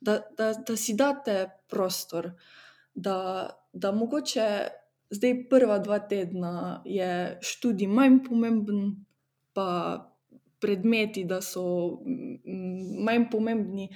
da, 0.00 0.20
da, 0.36 0.52
da 0.56 0.76
si 0.80 0.96
date 0.96 1.50
prostor, 1.68 2.32
da, 2.94 3.18
da 3.72 3.92
mogoče 3.92 4.48
zdaj 5.10 5.48
prva 5.50 5.78
dva 5.78 5.98
tedna 5.98 6.82
je 6.84 7.38
študij 7.42 7.88
manj 7.88 8.22
pomemben, 8.28 8.94
pa 9.52 9.66
predmeti, 10.60 11.24
da 11.24 11.40
so 11.40 11.64
mm, 12.06 13.02
manj 13.04 13.28
pomembni. 13.32 13.88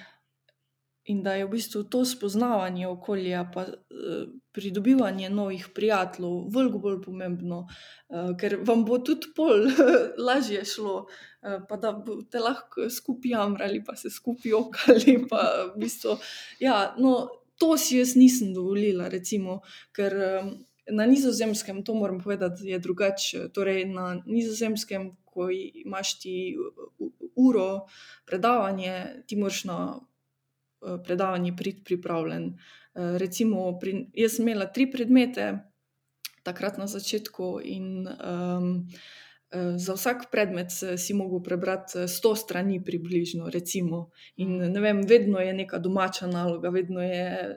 In 1.04 1.18
da 1.20 1.34
je 1.36 1.44
v 1.44 1.50
bistvu 1.52 1.82
to 1.92 1.98
spoznavanje 2.08 2.86
okolja, 2.88 3.42
pa 3.52 3.66
uh, 3.68 4.22
pridobivanje 4.56 5.28
novih 5.30 5.66
prijateljev, 5.76 6.46
veliko 6.54 6.78
bolj 6.80 6.96
pomembno, 7.04 7.58
uh, 7.66 8.30
ker 8.40 8.56
vam 8.64 8.86
bo 8.88 8.96
tudi 9.04 9.28
pol 9.36 9.66
lažje 10.28 10.64
šlo, 10.64 10.94
uh, 11.04 11.58
pa 11.68 11.76
da 11.76 11.92
boste 11.92 12.40
lahko 12.40 12.88
skupaj 12.88 13.36
jamrali, 13.36 13.82
pa 13.84 13.98
se 14.00 14.10
skupaj 14.10 14.56
okali. 14.56 15.18
Pa 15.30 15.44
v 15.74 15.82
bistvu, 15.84 16.16
ja, 16.64 16.94
no, 16.96 17.18
to 17.60 17.76
si 17.76 18.00
jaz 18.00 18.16
nisem 18.16 18.54
dovolila, 18.56 19.12
recimo, 19.12 19.60
ker 19.92 20.16
na 20.90 21.06
nizozemskem, 21.06 21.82
to 21.84 21.94
moram 21.94 22.20
povedati, 22.20 22.68
je 22.68 22.78
drugače. 22.78 23.48
Torej, 23.52 23.84
na 23.84 24.22
nizozemskem, 24.26 25.16
ko 25.24 25.48
imaš 25.50 26.18
ti 26.20 26.56
uro 27.36 27.86
predavanje, 28.26 29.24
ti 29.26 29.36
moraš 29.36 29.64
na 29.64 29.78
eh, 29.98 30.98
predavanje 31.04 31.56
priti 31.56 31.84
pripravljen. 31.84 32.48
Eh, 32.48 33.18
Recimo, 33.18 33.78
pri, 33.78 34.06
jaz 34.14 34.36
sem 34.36 34.48
imela 34.48 34.66
tri 34.66 34.90
predmete 34.90 35.52
takrat 36.44 36.78
na 36.78 36.86
začetku, 36.86 37.60
in 37.64 38.04
um, 38.04 38.84
za 39.76 39.94
vsak 39.94 40.30
predmet 40.30 40.72
si 40.98 41.14
mogel 41.14 41.42
prebrati 41.42 41.98
eh, 41.98 42.08
100 42.08 42.36
strani, 42.36 42.84
približno. 42.84 43.50
Recimo. 43.50 44.10
In 44.36 44.56
ne 44.58 44.80
vem, 44.80 45.02
vedno 45.06 45.38
je 45.38 45.52
neka 45.52 45.78
domača 45.78 46.26
naloga, 46.26 46.68
vedno 46.68 47.02
je 47.02 47.54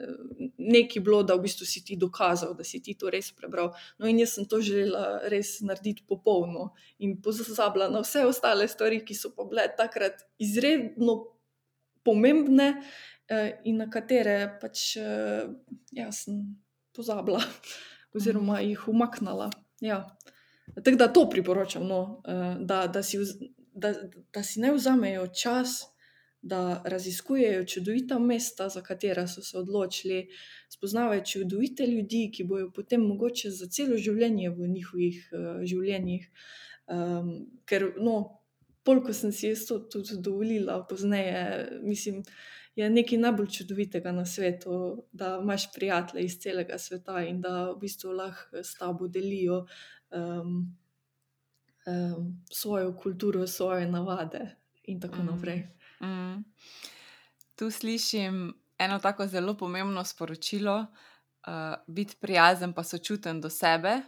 nekaj 0.58 1.02
bilo, 1.02 1.22
da 1.22 1.34
v 1.34 1.46
bistvu 1.46 1.66
si 1.66 1.84
ti 1.84 1.96
dokazal, 1.96 2.54
da 2.54 2.64
si 2.64 2.82
ti 2.82 2.94
to 2.94 3.10
res 3.10 3.32
prebral. 3.32 3.72
No, 3.98 4.06
in 4.06 4.18
jaz 4.18 4.36
sem 4.38 4.46
to 4.46 4.60
želela 4.60 5.28
res 5.28 5.58
narediti 5.60 6.06
popolno 6.08 6.72
in 6.98 7.18
pozabila 7.22 7.88
na 7.90 8.02
vse 8.04 8.24
ostale 8.26 8.68
stvari, 8.68 9.02
ki 9.04 9.14
so 9.14 9.32
pa 9.36 9.46
bile 9.48 9.68
takrat 9.76 10.24
izredno 10.38 11.18
pomembne 12.04 12.82
eh, 13.28 13.58
in 13.64 13.82
na 13.82 13.90
katere 13.90 14.58
pač 14.60 14.96
eh, 14.96 15.46
ja, 15.92 16.10
sem 16.12 16.56
pozabila, 16.96 17.42
oziroma 18.16 18.62
jih 18.64 18.88
umaknila. 18.88 19.50
Ja. 19.84 20.04
Tako 20.74 20.96
da 20.96 21.12
to 21.12 21.28
priporočam, 21.30 21.86
no, 21.86 22.22
eh, 22.28 22.56
da, 22.60 22.86
da, 22.86 23.02
si, 23.02 23.18
da, 23.74 23.94
da 24.34 24.42
si 24.42 24.60
ne 24.60 24.72
vzamejo 24.72 25.26
čas, 25.26 25.82
da 26.42 26.82
raziskujejo 26.86 27.64
čudovita 27.64 28.18
mesta, 28.18 28.68
za 28.68 28.82
katera 28.82 29.26
so 29.26 29.42
se 29.42 29.58
odločili, 29.58 30.28
spoznavajo 30.70 31.24
čudovite 31.24 31.86
ljudi, 31.86 32.30
ki 32.34 32.44
bojo 32.44 32.70
potem 32.70 33.02
mogoče 33.02 33.50
za 33.50 33.66
celo 33.66 33.96
življenje 33.96 34.50
v 34.50 34.68
njihovih 34.68 35.30
uh, 35.32 35.48
življenjih. 35.66 36.28
Um, 36.86 37.32
ker, 37.66 37.90
no, 37.98 38.38
pol, 38.86 39.02
ko 39.04 39.12
sem 39.12 39.32
si 39.34 39.50
to 39.66 39.80
tudi 39.90 40.20
dovolila, 40.22 40.78
pozneje, 40.88 41.42
mislim, 41.82 42.22
je 42.78 42.86
nekaj 42.90 43.18
najbolj 43.18 43.48
čudovitega 43.58 44.12
na 44.14 44.24
svetu, 44.26 45.04
da 45.12 45.38
imaš 45.42 45.66
prijatelje 45.74 46.24
iz 46.24 46.38
celega 46.38 46.78
sveta 46.78 47.24
in 47.26 47.40
da 47.42 47.72
v 47.72 47.80
bistvu 47.80 48.14
lahko 48.14 48.62
s 48.62 48.78
tabo 48.78 49.08
delijo 49.08 49.64
um, 50.10 50.76
um, 51.86 52.44
svojo 52.52 52.96
kulturo, 52.96 53.46
svoje 53.46 53.86
navade 53.86 54.56
in 54.84 55.00
tako 55.00 55.16
Mm. 55.16 55.26
naprej. 55.26 55.68
Mm. 56.00 56.44
Tu 57.56 57.70
slišim 57.70 58.54
eno 58.78 58.98
tako 58.98 59.26
zelo 59.26 59.56
pomembno 59.56 60.04
sporočilo, 60.04 60.86
uh, 61.46 61.74
biti 61.86 62.16
prijazen, 62.20 62.72
pa 62.72 62.84
sočuten 62.84 63.40
do 63.40 63.50
sebe. 63.50 64.00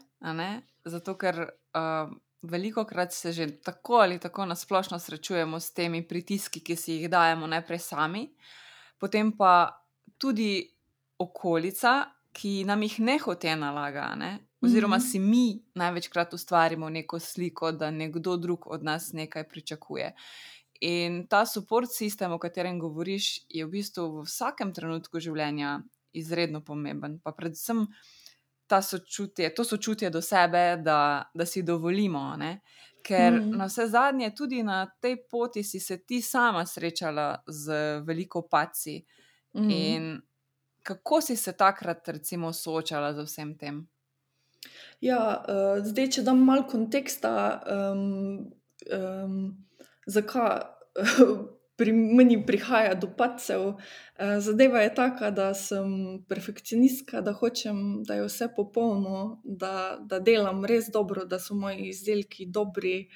Zato, 0.84 1.14
ker 1.18 1.40
uh, 1.40 2.12
veliko 2.42 2.84
krat 2.84 3.12
se 3.12 3.32
že 3.32 3.58
tako 3.60 3.94
ali 3.94 4.18
tako 4.18 4.46
nasplošno 4.46 4.98
srečujemo 4.98 5.60
s 5.60 5.72
temi 5.72 6.08
pritiski, 6.08 6.60
ki 6.60 6.76
si 6.76 6.92
jih 6.92 7.10
dajemo 7.10 7.46
najprej 7.46 7.78
sami, 7.78 8.34
potem 8.98 9.32
pa 9.36 9.84
tudi 10.18 10.70
okolica, 11.18 12.04
ki 12.32 12.64
nam 12.64 12.82
jih 12.82 13.00
ne 13.00 13.18
hote 13.18 13.56
nalaga. 13.56 14.14
Ne? 14.14 14.38
Oziroma 14.62 14.96
mm 14.96 15.00
-hmm. 15.00 15.10
si 15.10 15.18
mi 15.18 15.62
največkrat 15.74 16.34
ustvarimo 16.34 16.90
neko 16.90 17.18
sliko, 17.18 17.72
da 17.72 17.90
nekdo 17.90 18.36
drug 18.36 18.66
od 18.66 18.84
nas 18.84 19.12
nekaj 19.12 19.48
pričakuje. 19.48 20.14
In 20.80 21.26
ta 21.26 21.46
support 21.46 21.90
sistem, 21.92 22.32
o 22.32 22.38
katerem 22.38 22.78
govoriš, 22.78 23.44
je 23.48 23.66
v 23.66 23.70
bistvu 23.70 24.06
v 24.08 24.22
vsakem 24.24 24.74
trenutku 24.74 25.20
življenja 25.20 25.82
izredno 26.12 26.64
pomemben. 26.64 27.18
Pa 27.20 27.32
predvsem 27.32 27.86
sočutje, 28.82 29.54
to 29.54 29.64
sočutje 29.64 30.10
do 30.10 30.22
sebe, 30.22 30.76
da, 30.84 31.30
da 31.34 31.46
si 31.46 31.62
dovolimo. 31.62 32.36
Ne? 32.36 32.60
Ker 33.02 33.32
mm. 33.32 33.56
na 33.58 33.66
vse 33.66 33.88
zadnje, 33.88 34.30
tudi 34.36 34.62
na 34.62 34.86
tej 35.00 35.16
poti 35.30 35.64
si 35.64 35.80
se 35.80 35.98
ti 35.98 36.22
sama 36.22 36.66
srečala 36.66 37.42
z 37.46 38.00
veliko 38.06 38.46
paci. 38.48 39.04
Mm. 39.54 39.70
In 39.70 40.20
kako 40.82 41.20
si 41.20 41.36
se 41.36 41.52
takrat, 41.52 42.08
recimo, 42.08 42.52
soočala 42.52 43.12
z 43.12 43.24
vsem 43.26 43.56
tem? 43.58 43.88
Ja, 45.00 45.20
uh, 45.40 45.78
zdaj, 45.84 46.10
če 46.16 46.26
dam 46.26 46.42
malo 46.44 46.66
konteksta, 46.68 47.32
um, 47.72 48.50
um, 48.92 49.38
zakaj 50.04 50.66
pri 51.80 51.94
meni 51.96 52.36
prihaja 52.44 52.92
do 53.00 53.08
pacev. 53.16 53.64
Uh, 53.72 54.36
zadeva 54.44 54.82
je 54.84 54.92
taka, 54.98 55.30
da 55.32 55.54
sem 55.56 56.20
perfekcionistka, 56.28 57.24
da 57.24 57.32
hočem, 57.32 58.02
da 58.04 58.18
je 58.18 58.28
vse 58.28 58.50
popolno, 58.56 59.40
da, 59.44 59.96
da 60.04 60.20
delam 60.20 60.66
res 60.68 60.92
dobro, 60.92 61.24
da 61.24 61.40
so 61.40 61.56
moji 61.56 61.88
izdelki 61.94 62.50
dobri. 62.52 63.08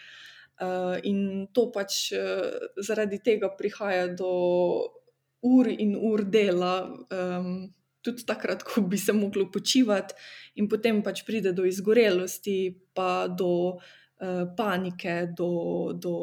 Uh, 0.55 0.97
in 1.05 1.49
to 1.53 1.67
pač 1.75 2.15
uh, 2.17 2.69
zaradi 2.81 3.19
tega 3.21 3.51
prihaja 3.59 4.07
do 4.17 4.31
ur 5.45 5.69
in 5.69 5.97
ur 6.01 6.25
dela. 6.25 6.77
Tudi 8.05 8.27
takrat, 8.29 8.63
ko 8.63 8.83
bi 8.85 8.99
se 9.01 9.15
moglo 9.17 9.47
počivati, 9.53 10.15
in 10.61 10.69
potem 10.69 11.03
pač 11.03 11.25
pride 11.27 11.55
do 11.57 11.65
izgorelosti, 11.65 12.59
pa 12.95 13.27
do 13.29 13.51
uh, 13.75 14.45
panike, 14.57 15.17
do, 15.37 15.51
do 15.97 16.15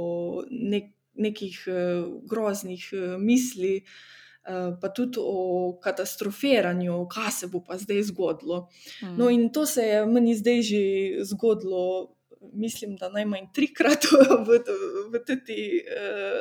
nek, 0.52 0.92
nekih 1.20 1.58
uh, 1.68 2.06
groznih 2.30 2.86
uh, 2.94 3.18
misli, 3.20 3.82
uh, 3.82 4.72
pa 4.82 4.92
tudi 4.96 5.20
o 5.20 5.74
katastrofiranju, 5.82 7.02
kaj 7.12 7.32
se 7.42 7.52
bo 7.52 7.64
pa 7.66 7.78
zdaj 7.82 8.06
zgodilo. 8.14 8.68
Mm. 9.02 9.18
No, 9.18 9.30
in 9.30 9.50
to 9.52 9.66
se 9.66 9.88
je 9.88 10.06
meni 10.06 10.36
zdaj 10.38 10.66
že 10.72 10.82
zgodilo. 11.34 12.16
Mislim, 12.58 12.96
da 12.98 13.12
najmanj 13.14 13.52
trikrat 13.54 14.08
v, 14.48 14.58
v 15.14 15.20
teti, 15.22 15.84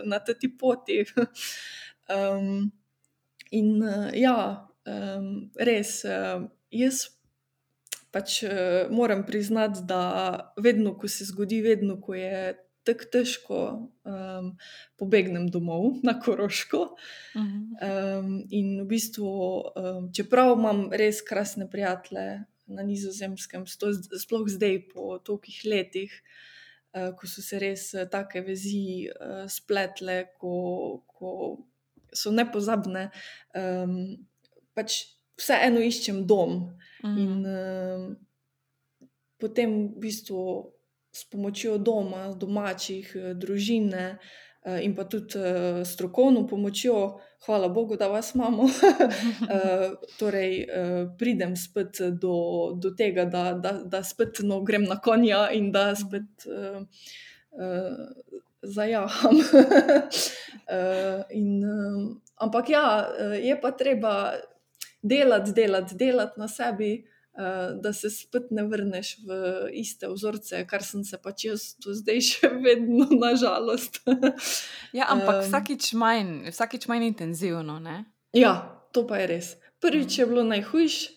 na 0.08 0.16
tej 0.24 0.56
poti. 0.58 1.04
Um, 2.10 2.72
in 3.54 3.84
ja, 4.18 4.69
um, 4.86 5.50
res, 5.58 6.00
uh, 6.08 6.46
jaz 6.70 7.08
pač 8.10 8.42
uh, 8.42 8.90
moram 8.90 9.24
priznati, 9.26 9.84
da 9.86 10.52
vedno, 10.58 10.96
ko 10.98 11.08
se 11.08 11.24
zgodi, 11.28 11.60
vedno, 11.62 12.00
ko 12.02 12.14
je 12.18 12.58
tako 12.84 13.06
težko, 13.12 13.58
um, 14.08 14.52
pobegnem 14.98 15.48
domov 15.52 15.96
na 16.06 16.16
Koroško. 16.20 16.82
Um, 17.36 18.30
in 18.50 18.80
v 18.82 18.86
bistvu, 18.88 19.30
um, 19.30 20.08
čeprav 20.16 20.56
imam 20.56 20.88
res 20.92 21.22
krasne 21.26 21.68
prijatelje 21.70 22.44
na 22.70 22.86
Nizozemskem, 22.86 23.66
sploh 23.66 24.46
zdaj, 24.48 24.78
po 24.94 25.18
tolikih 25.18 25.64
letih. 25.66 26.14
Uh, 26.90 27.12
ko 27.14 27.28
so 27.30 27.38
se 27.38 27.58
res 27.62 27.92
uh, 27.94 28.08
take 28.10 28.40
vezi 28.42 29.06
uh, 29.12 29.44
spletle, 29.46 30.24
ko, 30.40 31.04
ko 31.06 31.30
so 32.10 32.32
nepozabne, 32.34 33.04
um, 33.54 33.94
pač 34.80 35.04
vseeno 35.40 35.84
iščem 35.84 36.24
dom. 36.28 36.60
Mm. 37.04 37.16
In 37.20 37.32
uh, 37.48 38.04
potem 39.40 39.76
v 39.94 40.04
bistvu 40.08 40.42
s 41.12 41.26
pomočjo 41.28 41.78
doma, 41.82 42.28
domačih, 42.36 43.12
uh, 43.16 43.32
družine 43.36 44.04
uh, 44.16 44.78
in 44.84 44.94
pa 44.96 45.04
tudi 45.08 45.40
uh, 45.40 45.80
strokovno 45.84 46.46
pomočjo, 46.48 46.98
hvala 47.46 47.70
Bogu, 47.72 47.96
da 48.00 48.10
vas 48.12 48.34
imamo. 48.36 48.68
uh, 48.68 49.86
torej, 50.20 50.66
pridem 51.20 51.56
spet 51.56 52.02
do, 52.20 52.36
do 52.76 52.92
tega, 52.96 53.24
da, 53.24 53.52
da, 53.56 53.78
da 53.84 54.04
spet 54.04 54.44
no, 54.44 54.60
grem 54.64 54.84
na 54.88 55.00
konja 55.00 55.48
in 55.56 55.72
da 55.72 55.90
spet. 55.96 56.48
Uh, 56.48 56.84
uh, 57.56 58.38
Zajaham. 58.60 59.40
in, 61.40 61.64
um, 61.64 62.20
ampak 62.36 62.68
ja, 62.68 63.08
je 63.40 63.56
pa 63.56 63.72
treba 63.72 64.36
delati, 65.02 65.52
delati, 65.52 65.94
delati 65.94 66.40
na 66.40 66.48
sebi, 66.48 67.04
uh, 67.32 67.80
da 67.82 67.92
se 67.92 68.10
spet 68.10 68.50
ne 68.50 68.64
vrneš 68.68 69.14
v 69.26 69.38
iste 69.72 70.08
vzorce, 70.08 70.64
kar 70.70 70.84
sem 70.84 71.04
se 71.04 71.18
pač 71.22 71.44
jaz 71.48 71.66
do 71.84 71.94
zdaj 71.96 72.20
še 72.30 72.52
vedno, 72.62 73.08
nažalost. 73.10 74.02
ja, 74.98 75.08
ampak 75.08 75.40
um, 75.40 75.46
vsakič 75.48 75.92
manj, 75.98 76.50
vsakič 76.50 76.88
manj 76.90 77.10
intenzivno. 77.12 77.78
Ne? 77.82 78.04
Ja, 78.36 78.54
to 78.94 79.06
pa 79.06 79.22
je 79.22 79.30
res. 79.36 79.54
Prvič 79.80 80.18
je 80.20 80.28
bilo 80.28 80.44
najhujše, 80.44 81.14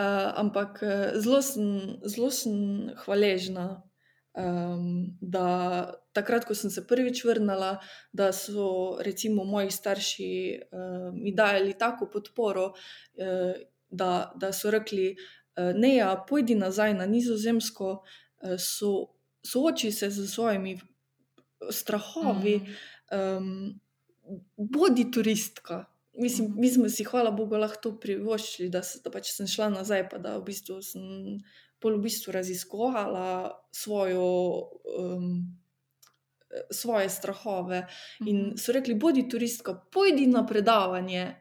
uh, 0.00 0.32
ampak 0.40 0.82
zelo 1.20 1.44
sem, 1.44 2.00
zelo 2.02 2.32
sem 2.34 2.90
hvaležna. 3.04 3.84
Um, 4.30 5.16
da 5.20 5.90
takrat, 6.12 6.44
ko 6.46 6.54
sem 6.54 6.70
se 6.70 6.84
prvič 6.86 7.24
vrnila, 7.26 7.80
da 8.12 8.28
so 8.32 8.98
recimo 9.02 9.44
moji 9.44 9.72
starši 9.74 10.30
uh, 10.70 11.08
mi 11.14 11.32
dali 11.34 11.74
tako 11.78 12.06
podporo, 12.12 12.68
uh, 12.70 13.58
da, 13.90 14.32
da 14.36 14.52
so 14.52 14.70
rekli: 14.70 15.16
uh, 15.58 15.74
Ne, 15.74 15.96
ja, 15.96 16.14
pojdi 16.28 16.54
nazaj 16.54 16.94
na 16.94 17.06
Nizozemsko, 17.10 17.90
uh, 18.42 18.54
so, 18.58 19.10
sooči 19.46 19.90
se 19.92 20.10
z 20.10 20.28
svojimi 20.30 20.78
strahovi, 21.70 22.60
um, 23.10 23.80
bodi 24.56 25.10
turistka. 25.10 25.84
Mislim, 26.18 26.54
mi 26.56 26.70
smo 26.70 26.88
si, 26.88 27.04
hvala 27.04 27.30
Bogu, 27.30 27.56
lahko 27.56 27.80
to 27.82 27.92
privoščili, 28.00 28.68
da, 28.70 28.82
da 29.04 29.10
pač 29.10 29.32
sem 29.34 29.46
šla 29.50 29.70
nazaj, 29.74 30.08
pa 30.10 30.18
da 30.22 30.36
v 30.38 30.44
bistvu 30.50 30.78
sem 30.84 31.38
v 31.88 32.02
bistvu 32.02 32.32
raziskovala 32.32 33.50
svojo. 33.72 34.26
Um, 34.98 35.56
svoje 36.70 37.08
strahove. 37.08 37.86
In 38.26 38.36
mhm. 38.36 38.56
so 38.56 38.72
rekli: 38.72 38.94
Bodi 38.94 39.28
turistka, 39.28 39.74
pojdi 39.92 40.26
na 40.26 40.46
predavanje, 40.46 41.39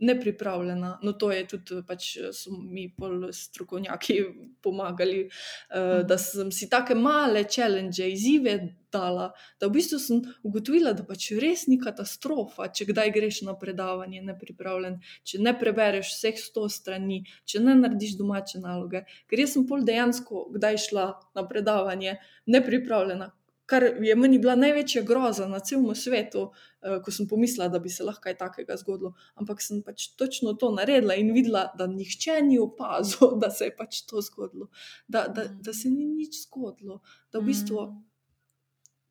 nepripravljena. 0.00 0.98
No, 1.02 1.12
to 1.12 1.30
je 1.32 1.44
tudi, 1.48 1.82
pač 1.86 2.08
so 2.34 2.50
mi 2.50 2.88
pol 2.98 3.28
strokovnjaki 3.32 4.16
pomagali, 4.64 5.26
uh, 5.26 6.02
da 6.06 6.18
sem 6.18 6.50
si 6.52 6.68
take 6.70 6.94
male 6.94 7.44
challenge, 7.44 8.02
izzive 8.10 8.58
dala, 8.92 9.30
da 9.60 9.68
v 9.68 9.76
bistvu 9.76 10.00
sem 10.02 10.20
ugotovila, 10.46 10.92
da 10.96 11.04
pač 11.06 11.30
res 11.40 11.66
ni 11.70 11.78
katastrofa, 11.78 12.68
če 12.74 12.88
kdaj 12.90 13.12
greš 13.14 13.42
na 13.46 13.56
predavanje 13.58 14.22
nepripravljen, 14.26 15.00
če 15.26 15.42
ne 15.46 15.54
prebereš 15.58 16.16
vseh 16.16 16.38
sto 16.40 16.66
strani, 16.72 17.22
če 17.46 17.62
ne 17.62 17.76
narediš 17.78 18.16
domače 18.18 18.62
naloge. 18.64 19.04
Ker 19.30 19.42
jaz 19.42 19.56
sem 19.56 19.66
pol 19.68 19.86
dejansko 19.86 20.48
kdaj 20.56 20.82
šla 20.88 21.08
na 21.36 21.46
predavanje 21.48 22.18
nepripravljena, 22.50 23.30
kar 23.66 23.82
je 24.02 24.14
meni 24.16 24.38
bila 24.38 24.54
največja 24.56 25.02
groza 25.02 25.48
na 25.48 25.60
celem 25.60 25.94
svetu, 25.94 26.46
uh, 26.46 26.98
ko 27.04 27.12
sem 27.12 27.28
pomislila, 27.28 27.68
da 27.68 27.78
bi 27.82 27.90
se 27.90 28.04
lahko 28.06 28.26
kaj 28.28 28.36
takega 28.38 28.76
zgodilo. 28.80 29.14
Ampak 29.34 29.62
sem 29.62 29.82
pač 29.82 30.08
točno 30.18 30.54
to 30.54 30.70
naredila 30.74 31.14
in 31.18 31.32
videla, 31.34 31.66
da 31.78 31.86
nihče 31.90 32.40
ni 32.46 32.58
opazil, 32.62 33.34
da 33.42 33.50
se 33.50 33.70
je 33.70 33.76
pač 33.76 34.02
to 34.06 34.22
zgodilo, 34.22 34.70
da, 35.08 35.26
da, 35.28 35.48
da 35.50 35.74
se 35.74 35.90
ni 35.90 36.06
nič 36.06 36.44
zgodilo, 36.46 37.00
da 37.32 37.42
v 37.42 37.50
bistvu. 37.50 37.88
Mm. 37.90 38.04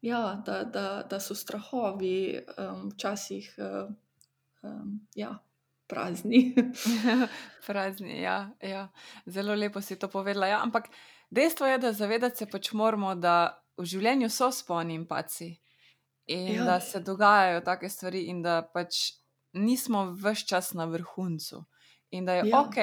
Ja, 0.06 0.44
da, 0.46 0.64
da, 0.64 0.88
da 1.10 1.18
so 1.20 1.34
strahovi 1.34 2.38
um, 2.38 2.92
včasih 2.92 3.48
um, 3.58 5.00
ja, 5.16 5.40
prazni. 5.88 6.56
prazni, 7.68 8.22
ja, 8.22 8.52
ja. 8.62 8.90
Zelo 9.26 9.56
lepo 9.56 9.82
si 9.82 9.96
to 9.96 10.08
povedala. 10.08 10.48
Ja, 10.48 10.62
ampak 10.62 10.90
dejstvo 11.30 11.68
je, 11.68 11.78
da 11.78 11.94
zavedati 11.94 12.38
se 12.38 12.46
pač 12.46 12.72
moramo, 12.74 13.16
da 13.16 13.65
v 13.78 13.86
življenju 13.86 14.30
so 14.30 14.52
sponi 14.52 14.96
in 14.96 15.06
paci. 15.08 15.52
In 16.28 16.56
ja. 16.56 16.64
da 16.66 16.80
se 16.82 17.00
dogajajo 17.00 17.62
take 17.62 17.90
stvari, 17.90 18.24
in 18.32 18.42
da 18.42 18.62
pač 18.74 19.14
nismo 19.54 20.08
vse 20.12 20.48
čas 20.48 20.74
na 20.74 20.86
vrhuncu. 20.90 21.62
In 22.12 22.26
da 22.26 22.40
je 22.40 22.48
ja. 22.50 22.62
ok, 22.62 22.80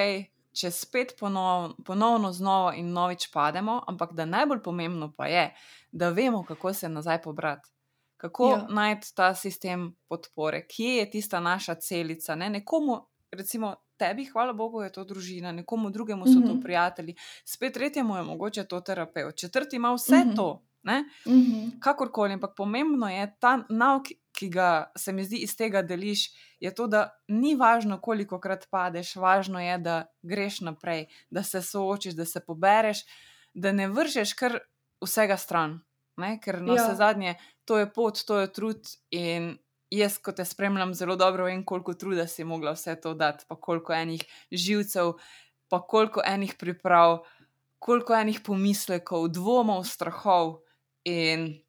če 0.53 0.71
spet 0.71 1.15
ponov, 1.19 1.73
ponovno 1.85 2.31
znova 2.31 2.75
in 2.79 2.93
novič 2.93 3.27
pademo, 3.33 3.81
ampak 3.87 4.13
da 4.13 4.25
najbolj 4.29 4.61
pomembno 4.63 5.11
pa 5.17 5.27
je, 5.27 5.47
da 5.91 6.09
vemo, 6.09 6.43
kako 6.47 6.73
se 6.73 6.89
nazaj 6.89 7.21
pobrati. 7.21 7.69
Kako 8.17 8.49
ja. 8.49 8.67
najti 8.69 9.11
ta 9.15 9.33
sistem 9.35 9.89
podpore, 10.07 10.63
kje 10.67 10.97
je 11.01 11.09
tista 11.11 11.39
naša 11.43 11.75
celica. 11.75 12.35
Ne? 12.35 12.49
Nekomu, 12.49 13.01
recimo, 13.31 13.75
tebi, 13.97 14.25
hvala 14.25 14.53
Bogu, 14.53 14.81
je 14.81 14.91
to 14.91 15.03
družina, 15.03 15.51
nekomu 15.51 15.89
drugemu 15.89 16.25
so 16.25 16.31
mm 16.31 16.35
-hmm. 16.35 16.47
to 16.47 16.53
mhm. 16.53 16.61
prijatelji, 16.61 17.15
spet 17.45 17.73
tretjemu 17.73 18.15
je 18.15 18.23
mogoče 18.23 18.63
to 18.63 18.79
terapeut, 18.81 19.35
četrti 19.35 19.75
ima 19.75 19.93
vse 19.93 20.15
mm 20.15 20.29
-hmm. 20.29 20.35
to. 20.35 20.61
Mm 20.83 21.33
-hmm. 21.33 21.79
Kakorkoli, 21.79 22.33
ampak 22.33 22.55
pomembno 22.55 23.09
je 23.09 23.35
ta 23.39 23.63
nauk 23.69 24.07
ki 24.33 24.49
ga 24.49 24.91
se 24.97 25.13
mi 25.13 25.23
zdi 25.23 25.43
iz 25.45 25.55
tega 25.55 25.81
deliš, 25.81 26.25
je 26.59 26.73
to, 26.75 26.87
da 26.87 27.03
ni 27.27 27.53
važno, 27.55 27.99
koliko 28.01 28.39
krat 28.41 28.65
padeš, 28.71 29.15
važno 29.15 29.61
je, 29.61 29.77
da 29.77 29.97
greš 30.21 30.61
naprej, 30.65 31.05
da 31.29 31.43
se 31.43 31.61
soočiš, 31.61 32.17
da 32.17 32.25
se 32.25 32.41
pobereš, 32.45 33.03
da 33.53 33.71
ne 33.71 33.87
vržeš 33.87 34.33
kar 34.39 34.59
vsega 35.03 35.37
stran. 35.37 35.79
Ne? 36.17 36.37
Ker 36.41 36.61
na 36.61 36.77
vse 36.77 36.93
ja. 36.93 36.97
zadnje, 36.97 37.35
to 37.65 37.77
je 37.77 37.89
pot, 37.93 38.19
to 38.25 38.39
je 38.41 38.49
trud. 38.53 38.89
In 39.13 39.53
jaz, 39.93 40.17
ko 40.17 40.33
te 40.33 40.45
spremljam, 40.45 40.93
zelo 40.97 41.15
dobro 41.15 41.45
vem, 41.49 41.63
koliko 41.65 41.93
truda 41.93 42.27
si 42.27 42.45
mogla 42.45 42.73
vse 42.73 42.97
to 43.01 43.13
dati, 43.13 43.45
pa 43.47 43.55
koliko 43.55 43.93
enih 43.93 44.25
živcev, 44.51 45.13
pa 45.69 45.81
koliko 45.81 46.25
enih 46.25 46.55
priprav, 46.59 47.21
koliko 47.79 48.17
enih 48.17 48.41
pomislekov, 48.45 49.29
dvomov, 49.33 49.85
strahov. 49.85 50.61
In 51.09 51.63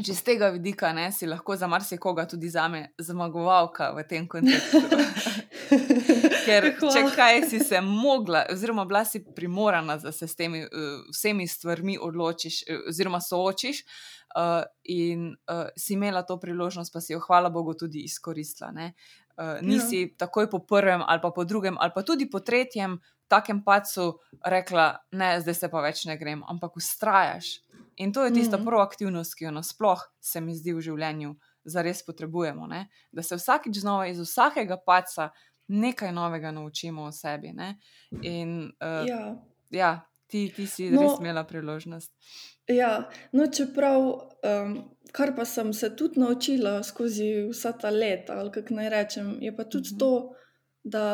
Če 0.00 0.14
z 0.16 0.24
tega 0.24 0.48
vidika 0.54 0.92
ne, 0.96 1.08
si 1.12 1.26
lahko 1.28 1.56
za 1.58 1.68
marsikoga, 1.68 2.24
tudi 2.28 2.48
za 2.48 2.66
me, 2.72 2.86
zmagovalka 3.02 3.90
v 3.96 4.04
tem 4.08 4.28
kontekstu. 4.30 4.80
Ker 6.46 6.66
če 6.78 7.02
kaj 7.14 7.42
si 7.50 7.60
se 7.62 7.82
mogla, 7.84 8.44
oziroma 8.52 8.86
bila 8.88 9.02
si 9.04 9.20
primorana, 9.36 9.98
da 10.00 10.12
se 10.14 10.28
s 10.30 10.38
temi 10.38 10.62
uh, 10.64 11.02
vsemi 11.10 11.46
stvarmi 11.50 11.98
odločiš, 12.00 12.62
uh, 12.64 12.86
oziroma 12.90 13.20
soočiš, 13.22 13.82
uh, 14.38 14.62
in 14.88 15.34
uh, 15.34 15.68
si 15.76 15.98
imela 15.98 16.24
to 16.26 16.38
priložnost, 16.40 16.94
pa 16.94 17.02
si 17.04 17.12
jo, 17.12 17.20
hvala 17.26 17.52
Bogu, 17.52 17.76
tudi 17.76 18.06
izkoristila. 18.08 18.72
Uh, 18.80 19.58
nisi 19.66 20.06
ja. 20.06 20.14
takoj 20.24 20.48
po 20.50 20.62
prvem, 20.64 21.04
ali 21.04 21.22
pa 21.22 21.34
po 21.34 21.44
drugem, 21.44 21.76
ali 21.78 21.92
pa 21.94 22.06
tudi 22.06 22.30
po 22.30 22.40
tretjem 22.40 22.96
takem 23.30 23.62
pacu 23.64 24.12
rekla, 24.46 24.92
ne, 25.12 25.34
zdaj 25.40 25.54
se 25.54 25.70
pa 25.70 25.82
več 25.84 26.04
ne 26.08 26.16
grem, 26.18 26.42
ampak 26.48 26.76
ustrajaš. 26.76 27.60
In 28.00 28.12
to 28.12 28.24
je 28.24 28.32
tista 28.32 28.58
mm. 28.58 28.66
proaktivnost, 28.66 29.36
ki 29.36 29.44
jo 29.44 29.54
nasploh 29.54 30.02
se 30.20 30.40
mi 30.40 30.54
zdi 30.56 30.74
v 30.74 30.82
življenju, 30.84 31.34
da 31.68 31.84
res 31.84 32.02
potrebujemo. 32.06 32.66
Ne? 32.70 32.86
Da 33.12 33.22
se 33.22 33.36
vsakič 33.36 33.82
znova 33.82 34.08
iz 34.08 34.20
vsakega 34.22 34.80
paca 34.86 35.30
nekaj 35.70 36.12
novega 36.12 36.50
naučimo 36.50 37.04
o 37.06 37.12
sebi. 37.12 37.52
In, 38.22 38.54
uh, 38.80 39.04
ja. 39.06 39.20
ja, 39.70 39.90
ti, 40.26 40.48
ti 40.56 40.66
si 40.66 40.88
no, 40.90 41.02
res 41.02 41.20
imela 41.20 41.44
priložnost. 41.46 42.10
Ja, 42.70 43.10
no, 43.36 43.46
čeprav, 43.46 44.06
um, 44.46 44.74
kar 45.12 45.34
pa 45.36 45.44
sem 45.44 45.72
se 45.74 45.92
tudi 45.96 46.22
naučila 46.22 46.80
skozi 46.86 47.30
vsa 47.50 47.74
ta 47.78 47.90
leta, 47.90 48.38
ali 48.40 48.54
kako 48.54 48.80
naj 48.80 48.90
rečem, 48.90 49.36
je 49.42 49.54
pa 49.56 49.64
tudi 49.64 49.92
mm 49.92 49.94
-hmm. 49.94 49.98
to, 49.98 50.34
da 50.84 51.04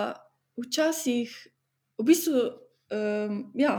včasih, 0.56 1.34
v 1.98 2.04
bistvu, 2.04 2.42
um, 2.92 3.40
ja, 3.54 3.74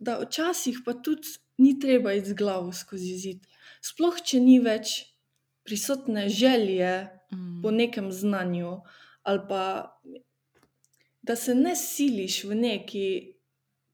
da 0.00 0.18
včasih 0.22 0.82
pa 0.84 0.94
tudi 0.94 1.38
ni 1.58 1.78
treba 1.80 2.12
iti 2.12 2.32
z 2.32 2.38
glavo 2.38 2.72
skozi 2.72 3.16
zid. 3.18 3.46
Sploh, 3.82 4.18
če 4.18 4.40
ni 4.42 4.58
več 4.62 5.14
prisotne 5.66 6.28
želje 6.28 7.08
mm. 7.32 7.60
po 7.62 7.70
nekem 7.70 8.10
znanju, 8.12 8.80
ali 9.22 9.42
pa 9.48 9.64
da 11.22 11.36
se 11.36 11.54
ne 11.54 11.76
siliš 11.78 12.44
v 12.44 12.58
neki, 12.58 13.06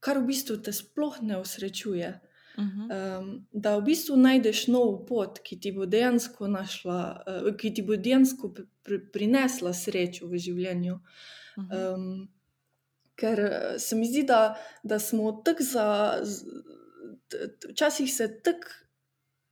kar 0.01 0.17
v 0.17 0.31
bistvu 0.31 0.57
te 0.65 0.73
sploh 0.73 1.21
ne 1.21 1.37
usrečuje. 1.37 2.15
Um, 2.59 3.45
da 3.55 3.77
v 3.77 3.85
bistvu 3.87 4.17
najdeš 4.19 4.65
nov 4.67 5.05
pot, 5.07 5.37
ki 5.45 5.55
ti 5.63 5.71
bo 5.71 5.85
dejansko, 5.87 6.49
našla, 6.51 6.97
uh, 7.23 7.53
ki 7.55 7.71
ti 7.71 7.85
bo 7.87 7.95
dejansko 7.95 8.49
pr 8.51 8.65
pr 8.83 8.97
prinesla 9.13 9.71
srečo 9.71 10.27
v 10.27 10.41
življenju. 10.41 10.97
Um, 11.55 12.27
ker 13.19 13.39
eh, 13.45 13.79
se 13.79 13.95
mi 13.99 14.07
zdi, 14.07 14.23
da, 14.27 14.55
da 14.83 14.99
smo 14.99 15.31
tako 15.45 15.63
za 15.63 15.85
včasih 17.69 18.13
se 18.13 18.41
tako 18.41 18.67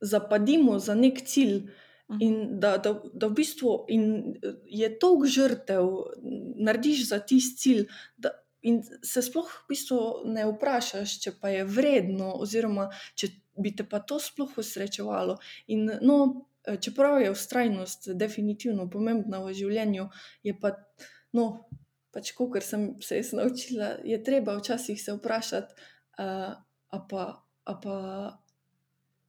zapadimo 0.00 0.78
za 0.78 0.94
nek 0.94 1.22
cilj. 1.26 1.70
Mhm. 2.10 2.18
In 2.20 2.60
da, 2.60 2.78
da, 2.78 2.94
da 3.12 3.26
v 3.26 3.34
bistvu 3.36 3.86
je 4.64 4.88
to 4.98 5.10
žrtev, 5.26 5.88
narediš 6.56 7.08
za 7.08 7.18
tisti 7.20 7.60
cilj, 7.60 7.82
da, 8.16 8.30
in 8.62 8.80
se 9.04 9.22
sploh 9.22 9.44
v 9.44 9.66
bistvu 9.68 9.98
ne 10.32 10.46
vprašaš, 10.48 11.18
če 11.22 11.34
pa 11.40 11.52
je 11.52 11.66
vredno, 11.68 12.32
oziroma 12.40 12.88
če 13.14 13.28
bi 13.60 13.74
te 13.76 13.84
pa 13.84 14.00
to 14.00 14.16
sploh 14.22 14.56
usrečevalo. 14.56 15.36
In, 15.74 15.84
no, 16.00 16.48
čeprav 16.80 17.20
je 17.22 17.34
ustrajnost 17.34 18.08
definitivno 18.16 18.88
pomembna 18.90 19.42
v 19.44 19.52
življenju, 19.60 20.08
je 20.48 20.56
pa, 20.56 20.72
no, 21.36 21.68
pač, 22.12 22.32
kot 22.32 22.62
sem 22.62 22.94
se 23.02 23.16
jaz 23.16 23.32
naučila, 23.32 23.96
je 24.04 24.22
treba 24.24 24.56
včasih 24.58 25.02
se 25.02 25.12
vprašati, 25.12 25.74
uh, 26.18 26.54
pa 27.08 27.44
pa 27.82 27.96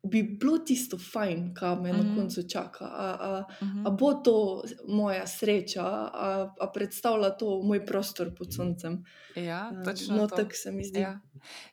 bi 0.04 0.24
bilo 0.24 0.58
tisto 0.64 0.98
fajn, 0.98 1.54
kar 1.54 1.82
me 1.82 1.92
mm 1.94 1.98
na 1.98 2.04
mhm. 2.04 2.16
koncu 2.16 2.44
čaka. 2.50 2.86
A, 2.86 3.18
a, 3.20 3.46
mm 3.62 3.68
-hmm. 3.68 3.88
a 3.88 3.90
bo 3.90 4.14
to 4.14 4.64
moja 4.88 5.28
sreča, 5.28 5.84
a, 5.84 6.54
a 6.60 6.72
predstavlja 6.74 7.30
to 7.30 7.62
moj 7.64 7.86
prostor 7.86 8.36
pod 8.36 8.54
soncem. 8.54 9.04
Ja, 9.36 9.72
točno. 9.86 10.16
No, 10.16 10.28
tako 10.28 10.54
se 10.54 10.72
mi 10.72 10.84
zdi. 10.84 11.00
Ja. 11.00 11.20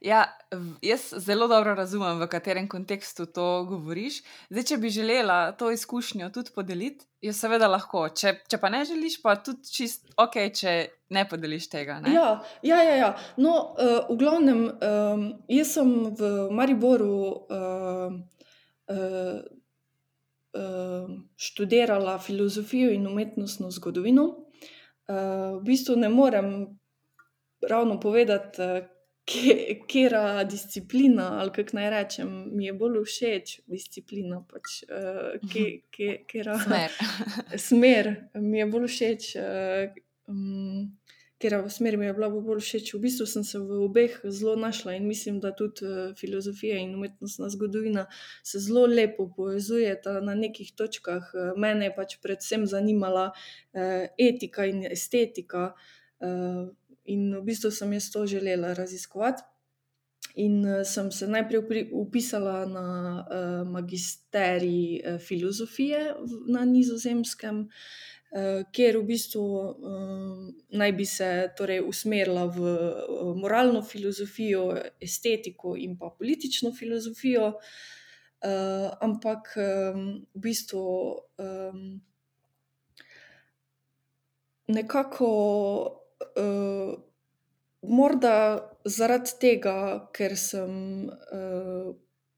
Ja, 0.00 0.24
jaz 0.82 1.08
zelo 1.24 1.48
dobro 1.48 1.74
razumem, 1.74 2.20
v 2.20 2.28
katerem 2.30 2.68
kontekstu 2.68 3.26
to 3.26 3.64
govoriš. 3.68 4.22
Zdaj, 4.50 4.64
če 4.70 4.76
bi 4.82 4.90
želela 4.90 5.52
to 5.52 5.70
izkušnjo 5.70 6.30
tudi 6.34 6.50
podeliti, 6.54 7.06
je 7.22 7.32
seveda 7.32 7.68
lahko. 7.68 8.06
Če, 8.14 8.36
če 8.48 8.60
pa 8.62 8.70
ne 8.72 8.84
želiš, 8.86 9.18
pa 9.22 9.36
tudi 9.42 9.66
čist 9.72 10.06
ok, 10.20 10.38
če 10.54 10.76
ne 11.14 11.26
podeliš 11.28 11.68
tega. 11.72 12.00
Ne? 12.04 12.14
Ja, 12.14 12.28
ja, 12.66 12.80
ja, 12.82 12.96
ja. 13.00 13.10
No, 13.36 13.54
uh, 13.74 14.08
v 14.10 14.18
glavnem, 14.20 14.64
um, 14.70 15.28
jaz 15.50 15.76
sem 15.76 15.92
v 16.18 16.32
Mariboru 16.54 17.12
uh, 17.50 18.16
uh, 18.90 19.38
študirala 21.36 22.18
filozofijo 22.22 22.90
in 22.94 23.06
umetnostno 23.06 23.70
zgodovino. 23.74 24.26
Uh, 25.06 25.60
v 25.60 25.62
bistvu 25.68 25.96
ne 26.00 26.10
morem 26.10 26.52
ravno 27.62 28.00
povedati, 28.00 28.62
uh, 28.62 28.95
kera 29.88 30.44
disciplina 30.44 31.40
ali 31.40 31.50
kako 31.52 31.76
naj 31.76 31.90
rečem, 31.90 32.28
mi 32.52 32.66
je 32.66 32.72
bolj 32.72 33.02
všeč 33.04 33.60
disciplina. 33.66 34.42
Pač, 34.46 34.82
uh, 34.86 35.34
ke, 35.50 35.64
ke, 35.90 36.12
kera, 36.30 36.58
smer. 36.66 36.94
smer 37.68 38.12
mi 38.34 38.62
je 38.62 38.68
bolj 38.70 38.86
všeč. 38.92 39.34
Uh, 39.40 39.98
um, 40.30 40.86
Ker 41.36 41.52
v 41.60 41.68
smeri 41.68 41.98
mi 42.00 42.06
je 42.06 42.14
bila 42.16 42.30
bolj 42.32 42.62
všeč, 42.64 42.94
v 42.94 43.02
bistvu 43.02 43.26
sem 43.28 43.42
se 43.44 43.58
v 43.60 43.82
obeh 43.84 44.14
zelo 44.24 44.54
našla 44.56 44.94
in 44.96 45.04
mislim, 45.04 45.36
da 45.40 45.50
tudi 45.52 45.84
uh, 45.84 46.14
filozofija 46.16 46.78
in 46.80 46.94
umetnostna 46.96 47.50
zgodovina 47.52 48.06
se 48.40 48.62
zelo 48.64 48.86
lepo 48.88 49.26
povezujeta 49.36 50.22
na 50.24 50.34
nekih 50.34 50.72
točkah. 50.72 51.28
Uh, 51.34 51.52
mene 51.60 51.90
je 51.90 51.94
pač 51.98 52.16
predvsem 52.24 52.64
zanimala 52.64 53.26
uh, 53.36 54.08
etika 54.16 54.64
in 54.64 54.86
estetika, 54.88 55.74
uh, 56.24 56.72
in 57.06 57.30
v 57.36 57.42
bistvu 57.46 57.70
sem 57.70 57.92
jaz 57.92 58.10
to 58.10 58.26
želela 58.26 58.74
raziskovati. 58.74 59.42
In 60.34 60.64
uh, 60.64 60.82
sem 60.84 61.10
se 61.12 61.26
najprej 61.26 61.88
upisala 61.92 62.66
na 62.66 62.88
uh, 63.22 63.68
magisterij 63.68 65.00
uh, 65.00 65.20
filozofije 65.20 66.14
na 66.48 66.64
Nizozemskem. 66.64 67.68
Uh, 68.36 68.66
ker 68.74 68.98
v 68.98 69.06
bistvu 69.06 69.40
uh, 69.40 70.48
naj 70.76 70.92
bi 70.92 71.06
se 71.06 71.28
torej 71.56 71.80
usmerila 71.86 72.44
v 72.52 72.60
uh, 72.60 73.36
moralno 73.38 73.82
filozofijo, 73.82 74.74
estetiko 75.00 75.76
in 75.78 75.94
pa 75.96 76.10
politično 76.10 76.72
filozofijo, 76.74 77.52
uh, 77.54 78.90
ampak 79.00 79.54
um, 79.56 80.02
v 80.34 80.42
bistvu 80.42 80.84
um, 81.38 82.00
nekako 84.68 85.30
morda 87.86 88.36
zaradi 88.84 89.36
tega, 89.40 89.76
ker 90.14 90.36
sem 90.38 91.06
uh, 91.10 91.92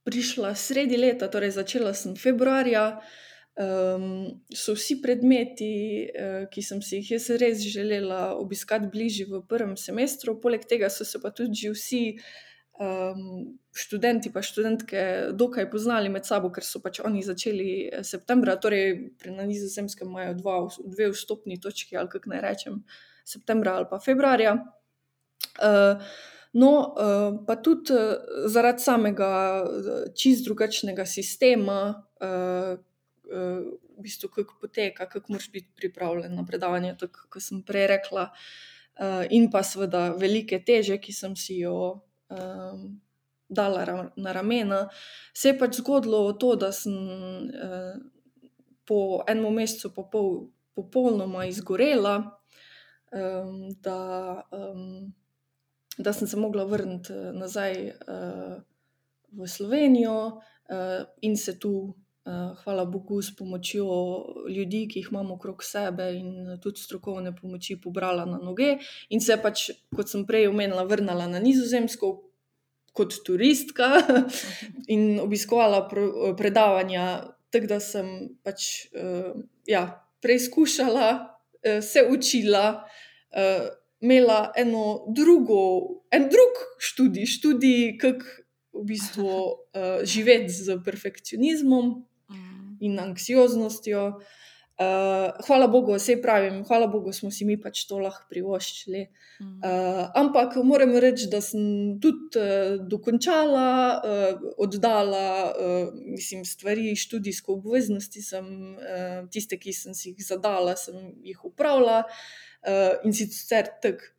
prišla 0.08 0.54
sredi 0.56 0.96
leta, 0.96 1.28
torej 1.28 1.56
začela 1.58 1.94
sem 1.94 2.16
februarja. 2.16 3.00
Um, 3.58 4.44
so 4.54 4.76
vsi 4.76 5.00
predmeti, 5.02 6.06
uh, 6.06 6.44
ki 6.52 6.62
sem 6.62 6.82
si 6.84 7.00
jih 7.00 7.24
res 7.40 7.64
želela 7.66 8.36
obiskati 8.38 8.86
bližje 8.92 9.26
v 9.26 9.42
prvem 9.50 9.74
semestru, 9.76 10.36
poleg 10.38 10.62
tega 10.62 10.86
so 10.94 11.04
se 11.04 11.18
pa 11.18 11.32
tudi 11.34 11.72
vsi 11.72 12.02
um, 12.78 13.58
študenti 13.74 14.30
in 14.30 14.42
študentke 14.42 15.02
dokaj 15.34 15.70
poznali 15.70 16.08
med 16.08 16.26
sabo, 16.26 16.52
ker 16.54 16.62
so 16.62 16.78
pač 16.78 17.00
oni 17.02 17.22
začeli 17.22 17.90
septembra, 18.02 18.56
torej 18.56 19.10
na 19.26 19.42
Nizozemskem 19.42 20.08
imajo 20.08 20.34
dva, 20.38 20.56
dve 20.84 21.10
vstopni 21.10 21.58
točki, 21.60 21.96
ali 21.96 22.08
kako 22.08 22.30
naj 22.30 22.40
rečem, 22.40 22.82
septembra 23.28 23.76
ali 23.78 23.88
pa 23.90 24.00
februarja. 24.00 24.56
Uh, 25.58 26.08
No, 26.52 26.94
pa 27.46 27.56
tudi 27.60 27.92
zaradi 28.48 28.82
samega 28.82 29.28
čist 30.16 30.46
drugačnega 30.48 31.04
sistema, 31.06 31.92
v 33.28 34.02
bistvu, 34.02 34.30
kako 34.32 34.56
poteka, 34.62 35.08
kako 35.08 35.34
moraš 35.34 35.50
biti 35.52 35.68
pripravljen 35.76 36.34
na 36.34 36.46
predavanje, 36.46 36.94
tako 36.98 37.26
kot 37.28 37.44
sem 37.44 37.62
prej 37.62 37.86
rekla, 37.92 38.30
in 39.30 39.50
pa 39.52 39.62
seveda 39.62 40.08
velike 40.16 40.62
teže, 40.64 40.96
ki 40.98 41.12
sem 41.12 41.36
si 41.36 41.60
jo 41.60 42.00
dala 43.48 44.10
na 44.16 44.32
ramena. 44.32 44.86
Se 45.36 45.52
je 45.52 45.58
pač 45.58 45.82
zgodilo 45.82 46.32
to, 46.32 46.54
da 46.56 46.72
sem 46.72 46.96
po 48.88 49.20
enem 49.28 49.52
mesecu 49.60 49.92
pa 49.94 50.08
pol 50.08 50.48
popolnoma 50.78 51.44
izgorela, 51.50 52.37
um, 53.12 53.68
da, 53.82 54.00
um, 54.52 55.12
da 55.98 56.12
sem 56.12 56.28
se 56.28 56.36
mogla 56.36 56.64
vrniti 56.64 57.12
nazaj 57.32 57.88
uh, 57.88 58.58
v 59.32 59.48
Slovenijo 59.48 60.18
uh, 60.26 61.06
in 61.20 61.36
se 61.36 61.58
tu 61.58 61.94
Eh, 62.28 62.54
hvala 62.64 62.84
Bogu, 62.84 63.22
s 63.22 63.36
pomočjo 63.36 63.84
ljudi, 64.48 64.82
ki 64.90 65.00
jih 65.00 65.06
imamo 65.10 65.34
okrog 65.34 65.62
sebe, 65.64 66.10
in 66.12 66.58
tudi 66.60 66.80
strokovne 66.80 67.32
pomoči, 67.36 67.78
pobrala 67.80 68.26
na 68.28 68.36
noge. 68.36 68.74
In 69.08 69.20
se 69.24 69.38
pač, 69.40 69.70
kot 69.96 70.10
sem 70.12 70.26
prej 70.28 70.50
omenila, 70.50 70.84
vrnila 70.84 71.28
na 71.30 71.40
Nizozemsko 71.40 72.10
kot 72.92 73.16
turistka 73.24 73.88
in 74.94 75.22
obiskovala 75.22 75.86
predavanja, 76.36 77.06
tako 77.54 77.72
da 77.72 77.80
sem 77.80 78.12
pač 78.44 78.90
uh, 78.92 79.32
ja, 79.70 79.86
preizkušala, 80.20 81.08
uh, 81.14 81.37
se 81.82 82.06
učila. 82.10 82.84
Uh, 83.30 83.68
Imela 84.00 84.52
eno 84.54 85.10
drugo, 85.10 85.58
en 86.14 86.28
drug 86.30 86.58
študij, 86.78 87.26
študij, 87.26 87.96
kako 87.98 88.26
v 88.78 88.84
bistvu 88.86 89.26
uh, 89.26 90.04
živeti 90.06 90.54
z 90.54 90.76
perfekcionizmom, 90.84 92.08
in 92.80 92.98
anksioznostjo. 92.98 94.20
Uh, 94.78 95.32
hvala 95.46 95.66
Bogu, 95.66 95.96
vse 95.96 96.14
pravim, 96.22 96.60
hvala 96.64 96.86
Bogu, 96.86 97.10
smo 97.12 97.32
si 97.34 97.42
mi 97.42 97.56
pač 97.58 97.80
to 97.90 97.96
lahko 97.98 98.28
privoščili. 98.30 99.00
Uh, 99.42 100.04
ampak 100.18 100.54
moram 100.62 100.92
reči, 101.02 101.26
da 101.30 101.40
sem 101.42 101.96
tudi 102.02 102.38
uh, 102.38 102.76
dokončala, 102.86 103.64
uh, 103.98 104.44
oddala, 104.62 105.24
uh, 105.50 105.88
mislim, 106.06 106.44
stvari, 106.46 106.92
študijsko 106.94 107.56
obveznosti, 107.58 108.22
sem, 108.22 108.46
uh, 108.78 109.24
tiste, 109.34 109.58
ki 109.58 109.74
sem 109.74 109.98
si 109.98 110.12
jih 110.12 110.22
zadala, 110.28 110.76
sem 110.78 111.10
jih 111.26 111.42
upravila 111.50 112.04
uh, 112.06 113.02
in 113.02 113.18
sicer 113.18 113.74
tako 113.82 114.14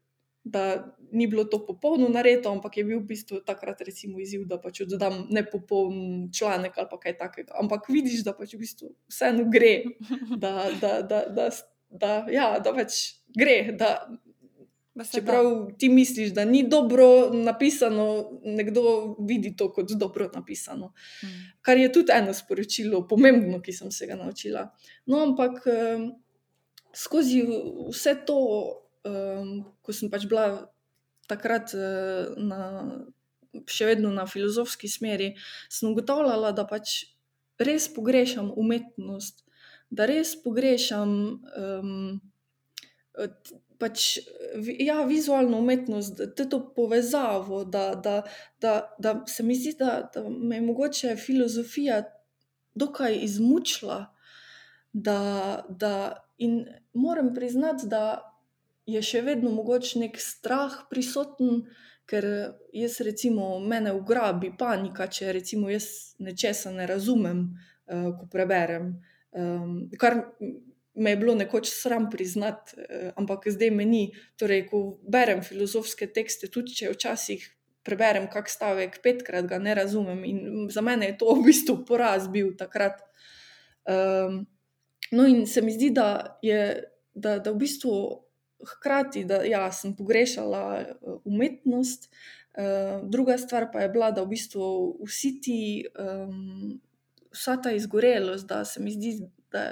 da 0.51 0.95
ni 1.11 1.27
bilo 1.27 1.43
to 1.43 1.65
popolno 1.65 2.09
narejeno, 2.09 2.51
ampak 2.51 2.77
je 2.77 2.83
bil 2.83 2.99
v 2.99 3.09
bistvu 3.13 3.41
takrat 3.45 3.81
recimo 3.81 4.19
izziv, 4.19 4.45
da 4.49 4.59
pač 4.61 4.83
oddam 4.85 5.25
nepopoln 5.33 6.29
članek 6.35 6.77
ali 6.77 7.01
kaj 7.01 7.17
takega. 7.17 7.57
Ampak 7.61 7.89
vidiš, 7.89 8.23
da 8.27 8.33
pač 8.37 8.53
v 8.53 8.63
bistvu 8.63 8.93
vseeno 9.09 9.49
gre, 9.51 9.75
da, 10.43 10.69
da, 10.81 11.01
da, 11.01 11.21
da, 11.33 11.49
da, 11.89 12.15
ja, 12.31 12.51
da 12.63 12.73
pač 12.75 13.21
gre. 13.37 13.61
Da, 13.79 13.95
Čeprav 14.99 15.45
ti 15.79 15.87
misliš, 15.89 16.33
da 16.35 16.43
ni 16.45 16.65
dobro 16.67 17.29
napisano, 17.31 18.07
nekdo 18.43 19.15
vidi 19.23 19.53
to 19.55 19.69
kot 19.71 19.93
dobro 19.95 20.27
napisano. 20.33 20.91
Hmm. 21.21 21.37
Kar 21.63 21.77
je 21.79 21.91
tudi 21.93 22.11
eno 22.11 22.33
sporočilo, 22.35 23.05
pomembno, 23.07 23.61
ki 23.63 23.73
sem 23.73 23.93
se 23.95 24.09
ga 24.09 24.17
naučila. 24.19 24.65
No, 25.07 25.21
ampak 25.23 25.63
skozi 26.91 27.45
vse 27.93 28.17
to 28.27 28.39
um, 29.07 29.63
ko 29.81 29.95
sem 29.95 30.11
pač 30.11 30.25
bila 30.29 30.69
takrat 31.29 31.73
uh, 31.77 32.33
na, 32.37 32.61
še 33.69 33.89
vedno 33.91 34.11
na 34.13 34.25
filozofski 34.29 34.89
smeri, 34.89 35.33
sem 35.69 35.91
ugotavljala, 35.91 36.51
da 36.57 36.65
pač 36.69 37.03
res 37.59 37.89
pogrešam 37.93 38.51
umetnost, 38.57 39.45
da 39.89 40.09
res 40.09 40.35
pogrešam. 40.43 41.13
Um, 41.57 42.19
Pač, 43.79 44.17
ja, 44.79 45.01
vizualno 45.07 45.57
umetnost, 45.59 46.19
da 46.35 46.45
to 46.51 46.59
povezavo, 46.75 47.61
da, 47.67 47.93
da, 47.95 48.13
da, 48.63 48.73
da 48.99 49.13
se 49.27 49.43
mi 49.43 49.55
zdi, 49.55 49.73
da, 49.79 50.01
da 50.13 50.23
me 50.27 50.55
je 50.55 50.63
mogoče 50.63 51.15
filozofija 51.19 52.01
dokaj 52.75 53.17
izmučila. 53.23 54.01
Da, 54.93 55.19
da, 55.69 55.93
in 56.37 56.65
moram 56.93 57.33
priznati, 57.35 57.87
da 57.87 58.28
je 58.93 59.01
še 59.05 59.21
vedno 59.25 59.51
mogoče 59.53 59.99
nek 60.03 60.17
strah 60.21 60.81
prisoten, 60.89 61.63
ker 62.09 62.25
jaz, 62.73 62.97
recimo, 63.05 63.59
mene 63.61 63.93
ugrabi 63.93 64.51
panika, 64.57 65.07
če 65.07 65.33
recimo 65.35 65.69
jaz 65.69 66.15
nečesa 66.23 66.73
ne 66.73 66.87
razumem, 66.89 67.45
uh, 67.45 68.09
ko 68.17 68.25
preberem. 68.31 68.95
Um, 69.29 69.91
kar 70.01 70.17
me 70.99 71.13
je 71.13 71.19
bilo 71.21 71.35
nekoč 71.37 71.69
sram 71.69 72.09
priznati, 72.09 72.79
uh, 72.81 73.11
ampak 73.19 73.45
zdaj 73.53 73.71
meni. 73.75 74.07
Torej, 74.41 74.65
ko 74.71 74.83
berem 75.05 75.43
filozofske 75.45 76.09
tekste, 76.13 76.49
tudi 76.49 76.73
če 76.79 76.93
včasih 76.95 77.45
preberem 77.85 78.25
kak 78.29 78.49
stavek 78.51 78.99
petkrat, 79.05 79.45
ga 79.49 79.59
ne 79.61 79.73
razumem 79.77 80.23
in 80.27 80.39
za 80.73 80.81
mene 80.85 81.11
je 81.11 81.17
to 81.21 81.33
v 81.37 81.45
bistvu 81.49 81.83
poraz 81.87 82.27
bil 82.29 82.51
takrat. 82.57 82.99
Um, 83.89 84.43
no, 85.13 85.25
in 85.29 85.45
se 85.47 85.61
mi 85.61 85.73
zdi, 85.77 85.93
da 85.93 86.39
je. 86.45 86.85
Da, 87.19 87.39
da 87.43 87.51
v 87.51 87.57
bistvu 87.65 87.91
hkrati, 88.65 89.23
da 89.25 89.43
ja, 89.43 89.71
sem 89.71 89.95
pogrešala 89.95 90.63
eh, 90.81 90.93
umetnost, 91.25 92.09
uh, 92.57 93.09
druga 93.09 93.37
stvar 93.37 93.71
pa 93.71 93.81
je 93.85 93.89
bila, 93.89 94.11
da 94.11 94.23
v 94.23 94.33
bistvu 94.35 94.65
vsi 95.07 95.31
ti, 95.41 95.61
um, 95.99 96.79
vsa 97.31 97.57
ta 97.61 97.71
izgorelost, 97.71 98.47
da 98.47 98.65
se 98.65 98.81
mi 98.83 98.91
zdi, 98.91 99.15
da, 99.51 99.71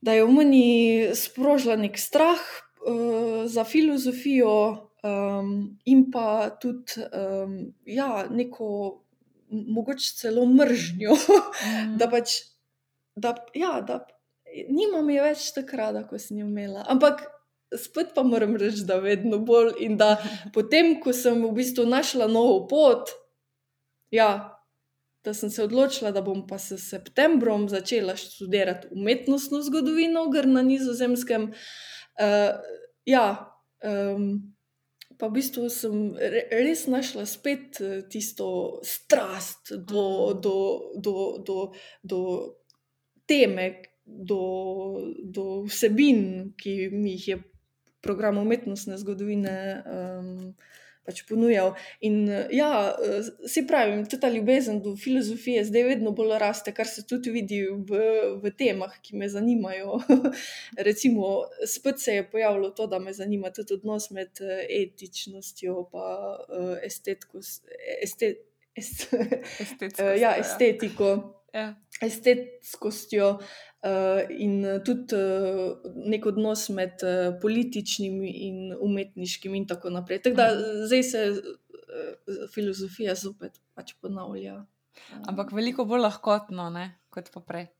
da 0.00 0.12
je 0.12 0.24
v 0.24 0.34
meni 0.34 0.68
sprožila 1.14 1.76
nek 1.76 1.98
strah 1.98 2.42
uh, 2.84 3.46
za 3.46 3.64
filozofijo. 3.64 4.84
Um, 4.98 5.78
in 5.86 6.08
pa 6.10 6.50
tudi 6.58 6.98
um, 7.14 7.52
ja, 7.86 8.26
neko, 8.30 8.98
mogoče 9.48 10.08
celo 10.18 10.42
mržnjo, 10.46 11.14
mm. 11.14 11.92
da 12.00 12.08
pač, 12.10 12.34
da, 13.14 13.36
ja, 13.54 13.78
da 13.80 14.00
nimam 14.68 15.10
je 15.10 15.22
več 15.22 15.48
tako 15.56 15.78
rada, 15.80 16.02
kot 16.08 16.22
sem 16.22 16.40
jo 16.40 16.48
imela. 16.48 16.84
Ampak 16.90 17.22
spet 17.76 18.14
pa 18.14 18.22
moram 18.22 18.56
reči, 18.56 18.84
da 18.86 18.98
vedno 19.02 19.38
bolj. 19.38 19.72
In 19.84 19.96
da 19.96 20.16
potem, 20.54 20.96
ko 21.00 21.12
sem 21.12 21.42
v 21.44 21.52
bistvu 21.56 21.86
našla 21.88 22.28
novo 22.30 22.66
pot, 22.70 23.12
ja, 24.10 24.58
da 25.24 25.34
sem 25.34 25.50
se 25.50 25.64
odločila, 25.64 26.12
da 26.14 26.22
bom 26.24 26.46
pa 26.46 26.58
s 26.58 26.78
septembrom 26.80 27.68
začela 27.68 28.16
študirati 28.16 28.88
umetnostno 28.94 29.60
zgodovino, 29.62 30.28
gr 30.32 30.46
na 30.48 30.62
nizozemskem. 30.62 31.50
Uh, 32.18 32.56
ja, 33.06 33.26
um, 33.84 34.54
pa 35.18 35.28
v 35.28 35.34
bistvu 35.40 35.66
sem 35.72 36.14
res 36.52 36.86
našla 36.86 37.26
spet 37.26 37.80
eh, 37.82 38.00
tisto 38.10 38.78
strast 38.86 39.72
do, 39.74 40.32
do, 40.38 40.56
do, 40.94 41.16
do, 41.42 41.58
do 42.02 42.20
teme. 43.26 43.82
Do, 44.08 45.04
do 45.20 45.68
vsebin, 45.68 46.54
ki 46.56 46.88
mi 46.96 47.10
jih 47.18 47.26
je 47.28 47.36
program 48.08 48.40
umetnostne 48.40 48.96
zgodovine 49.00 49.54
um, 49.84 50.54
pač 51.08 51.22
ponujal. 51.24 51.72
In 52.04 52.28
ja, 52.52 52.70
se 53.48 53.64
pravi, 53.68 54.02
ta 54.20 54.28
ljubezen 54.32 54.82
do 54.84 54.92
filozofije 55.00 55.64
zdaj 55.68 55.86
vedno 55.88 56.12
bolj 56.16 56.36
raste, 56.42 56.74
kar 56.76 56.88
se 56.88 57.06
tudi 57.08 57.32
vidi 57.32 57.62
v, 57.64 58.02
v 58.42 58.52
temah, 58.56 58.92
ki 59.04 59.16
me 59.20 59.30
zanimajo. 59.32 60.02
Recimo, 60.88 61.30
spet 61.66 62.04
se 62.04 62.18
je 62.18 62.26
pojavilo 62.28 62.70
to, 62.76 62.86
da 62.86 63.00
me 63.00 63.16
zanima 63.16 63.52
tudi 63.54 63.78
odnos 63.78 64.10
med 64.12 64.44
etičnostjo 64.68 65.88
in 65.88 66.76
estetiko. 66.84 67.40
Estet, 68.02 68.44
est, 68.76 69.08
ja, 70.20 70.36
estetiko. 70.36 71.16
Ja. 71.56 71.72
Estetskostjo, 72.04 73.38
in 74.38 74.64
tudi 74.84 75.14
uh, 75.14 75.76
nek 76.10 76.26
odnos 76.26 76.68
med 76.74 76.98
uh, 77.06 77.34
političnim 77.40 78.24
in 78.26 78.72
umetniškim, 78.74 79.54
in 79.54 79.66
tako 79.66 79.90
naprej. 79.90 80.22
Tako 80.22 80.36
da 80.36 80.48
mhm. 80.54 80.82
zdaj 80.90 81.02
se 81.02 81.22
uh, 81.30 82.48
filozofija 82.54 83.14
zopet 83.14 83.60
pač 83.74 83.94
ponavlja. 84.00 84.64
Ampak 85.30 85.52
veliko 85.54 85.86
bolj 85.86 86.02
lahkotno, 86.08 86.70
ne? 86.74 86.90
kot 87.14 87.30
pa 87.34 87.40
prej. 87.40 87.70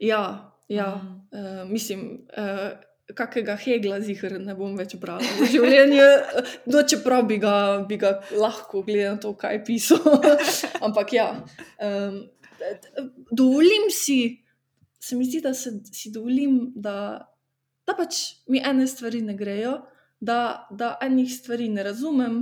Ja, 0.00 0.54
ja. 0.68 0.96
Uh, 1.30 1.70
mislim. 1.70 2.26
Uh, 2.36 2.72
Kakega 3.04 3.52
hegla 3.60 3.98
zihar 4.00 4.38
ne 4.40 4.54
bom 4.56 4.78
več 4.80 4.94
bral 4.96 5.20
v 5.20 5.44
življenju, 5.52 6.04
no, 6.72 6.80
čeprav 6.88 7.26
bi 7.28 7.36
ga, 7.36 7.84
bi 7.84 7.98
ga 8.00 8.14
lahko, 8.32 8.80
glede 8.86 9.10
na 9.10 9.18
to, 9.20 9.34
kaj 9.36 9.58
je 9.58 9.60
pisal. 9.66 10.00
Ampak 10.86 11.12
ja, 11.12 11.26
um, 11.84 12.16
dovolim 13.28 13.90
si, 13.92 14.16
se 15.04 15.16
mi 15.16 15.24
zdi, 15.28 15.40
da 15.44 15.54
se, 15.54 15.70
si 15.92 16.10
dovolim, 16.12 16.72
da, 16.74 16.96
da 17.86 17.96
pač 17.96 18.20
mi 18.48 18.62
ene 18.64 18.86
stvari 18.88 19.20
ne 19.22 19.36
grejo, 19.36 19.76
da, 20.20 20.66
da 20.70 20.94
enih 21.04 21.28
stvari 21.32 21.68
ne 21.68 21.84
razumem 21.84 22.38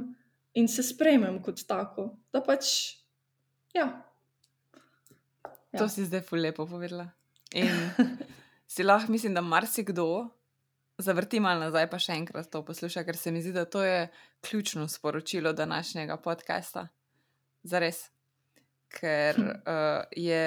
in 0.54 0.68
se 0.68 0.84
sprejmem 0.86 1.40
kot 1.42 1.64
tako. 1.66 2.12
Da 2.32 2.42
pač, 2.44 2.68
ja. 3.74 3.88
ja. 5.72 5.78
To 5.78 5.88
si 5.90 6.06
zdaj 6.06 6.28
lepo 6.38 6.68
povedala. 6.70 7.08
In 7.58 7.66
si 8.72 8.86
lahko 8.86 9.12
mislim, 9.12 9.34
da 9.34 9.42
marsikdo 9.42 10.06
zavrti 11.02 11.40
malo 11.42 11.66
nazaj, 11.66 11.88
pa 11.90 11.98
še 11.98 12.14
enkrat 12.14 12.50
to 12.52 12.62
posluša, 12.64 13.02
ker 13.08 13.18
se 13.18 13.32
mi 13.34 13.42
zdi, 13.42 13.56
da 13.56 13.64
to 13.66 13.82
je 13.82 14.06
ključno 14.46 14.86
sporočilo 14.88 15.52
današnjega 15.52 16.16
podcasta. 16.22 16.86
Zares. 17.62 18.04
Ker 18.92 19.40
uh, 19.40 20.04
je 20.28 20.44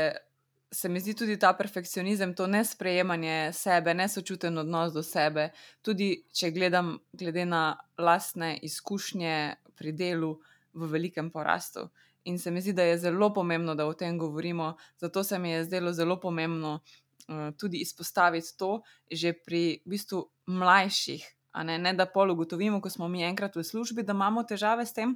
se 0.75 0.89
mi 0.89 0.99
zdi 0.99 1.13
tudi 1.15 1.37
ta 1.39 1.53
perfekcionizem, 1.55 2.33
to 2.35 2.47
nesprejemanje 2.47 3.53
sebe, 3.53 3.93
nesočuten 3.93 4.57
odnos 4.57 4.91
do 4.93 5.03
sebe. 5.03 5.49
Tudi 5.81 6.09
če 6.35 6.51
gledam, 6.51 6.97
glede 7.15 7.45
na 7.47 7.77
lastne 7.97 8.57
izkušnje 8.61 9.35
pri 9.75 9.93
delu, 9.95 10.33
v 10.75 10.89
velikem 10.91 11.31
porastu. 11.31 11.87
In 12.27 12.39
se 12.39 12.51
mi 12.51 12.61
zdi, 12.61 12.73
da 12.73 12.83
je 12.83 12.97
zelo 12.97 13.29
pomembno, 13.33 13.75
da 13.75 13.85
o 13.87 13.93
tem 13.93 14.17
govorimo. 14.19 14.73
Zato 14.99 15.23
se 15.23 15.39
mi 15.39 15.51
je 15.51 15.63
zdelo 15.63 15.93
zelo 15.93 16.19
pomembno 16.19 16.79
uh, 16.81 17.55
tudi 17.57 17.77
izpostaviti 17.77 18.57
to 18.57 18.81
že 19.11 19.33
pri 19.33 19.79
v 19.85 19.89
bistvu 19.95 20.25
mlajših. 20.45 21.23
Ne? 21.63 21.77
ne 21.79 21.93
da 21.93 22.05
pol 22.05 22.31
ugotovimo, 22.31 22.81
ko 22.81 22.89
smo 22.89 23.07
mi 23.07 23.23
enkrat 23.23 23.55
v 23.55 23.63
službi, 23.63 24.03
da 24.03 24.11
imamo 24.11 24.43
težave 24.43 24.85
s 24.85 24.93
tem, 24.93 25.15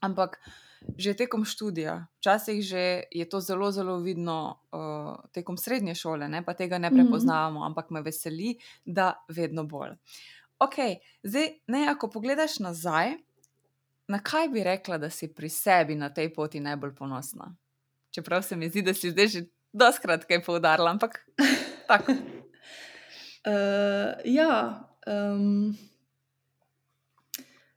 ampak 0.00 0.40
že 0.96 1.14
tekom 1.14 1.44
študija, 1.44 2.06
včasih 2.20 2.64
že 2.64 3.02
je 3.10 3.28
to 3.28 3.40
zelo, 3.40 3.72
zelo 3.72 3.98
vidno 4.00 4.60
uh, 4.72 5.16
tekom 5.32 5.56
srednje 5.56 5.94
šole, 5.94 6.28
ne? 6.28 6.44
pa 6.44 6.54
tega 6.54 6.78
ne 6.78 6.90
mhm. 6.90 6.96
prepoznavamo, 6.96 7.64
ampak 7.64 7.90
me 7.90 8.02
veseli, 8.02 8.58
da 8.84 9.24
vedno 9.28 9.64
bolj. 9.64 9.96
Ok, 10.60 10.76
zdaj, 11.22 11.48
ne, 11.72 11.88
ako 11.88 12.10
pogledaš 12.12 12.58
nazaj, 12.60 13.16
na 14.08 14.18
kaj 14.20 14.48
bi 14.52 14.64
rekla, 14.64 14.98
da 14.98 15.10
si 15.10 15.32
pri 15.32 15.48
sebi 15.48 15.96
na 15.96 16.10
tej 16.12 16.34
poti 16.34 16.60
najbolj 16.60 16.94
ponosna? 16.94 17.56
Čeprav 18.10 18.42
se 18.42 18.56
mi 18.56 18.68
zdi, 18.68 18.82
da 18.82 18.94
si 18.94 19.10
zdaj 19.10 19.28
že 19.28 19.42
doskrat 19.72 20.24
kaj 20.28 20.42
poudarila, 20.44 20.90
ampak 20.90 21.24
tako. 21.90 22.12
uh, 22.12 22.18
ja. 24.24 24.84
Um... 25.06 25.89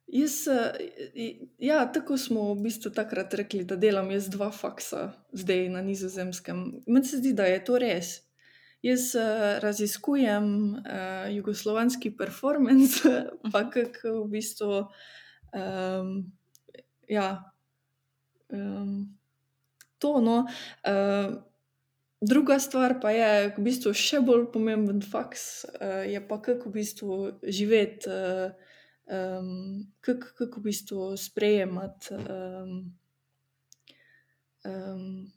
Jaz, 0.08 0.48
eh, 0.48 1.36
ja, 1.60 1.92
tako 1.94 2.18
smo 2.18 2.54
v 2.54 2.62
bistvu 2.68 2.92
takrat 2.92 3.34
rekli, 3.34 3.64
da 3.64 3.76
delam 3.76 4.12
jaz 4.12 4.28
dva 4.30 4.52
faksa, 4.52 5.14
zdaj 5.32 5.70
na 5.70 5.82
nizozemskem. 5.82 6.84
Meni 6.88 7.08
se 7.08 7.18
zdi, 7.18 7.34
da 7.34 7.48
je 7.48 7.64
to 7.64 7.80
res. 7.80 8.20
Jaz 8.84 9.14
uh, 9.16 9.62
raziskujem 9.64 10.48
uh, 10.76 11.32
jugoslovanski 11.32 12.12
performance, 12.18 13.10
pa 13.54 13.64
kako 13.72 14.12
v 14.26 14.28
bistvu. 14.36 14.82
Um, 15.56 16.12
ja, 17.08 17.54
um, 18.52 19.08
to. 20.04 20.20
No. 20.22 20.44
Uh, 20.84 21.40
druga 22.22 22.60
stvar 22.60 23.00
pa 23.00 23.16
je 23.16 23.54
v 23.56 23.64
bistvu 23.64 23.96
še 23.96 24.20
bolj 24.20 24.50
pomemben 24.52 25.00
faks, 25.00 25.64
uh, 25.80 26.04
je 26.04 26.20
pa 26.28 26.42
kako 26.44 26.70
v 26.70 26.76
bistvu 26.76 27.18
živeti. 27.48 28.12
Uh, 28.12 28.73
um, 29.08 29.94
kako 30.02 30.28
kak 30.38 30.58
v 30.58 30.62
bistvu 30.62 31.18
sprejemati. 31.18 32.14
Um, 32.14 32.74
um, 34.66 35.32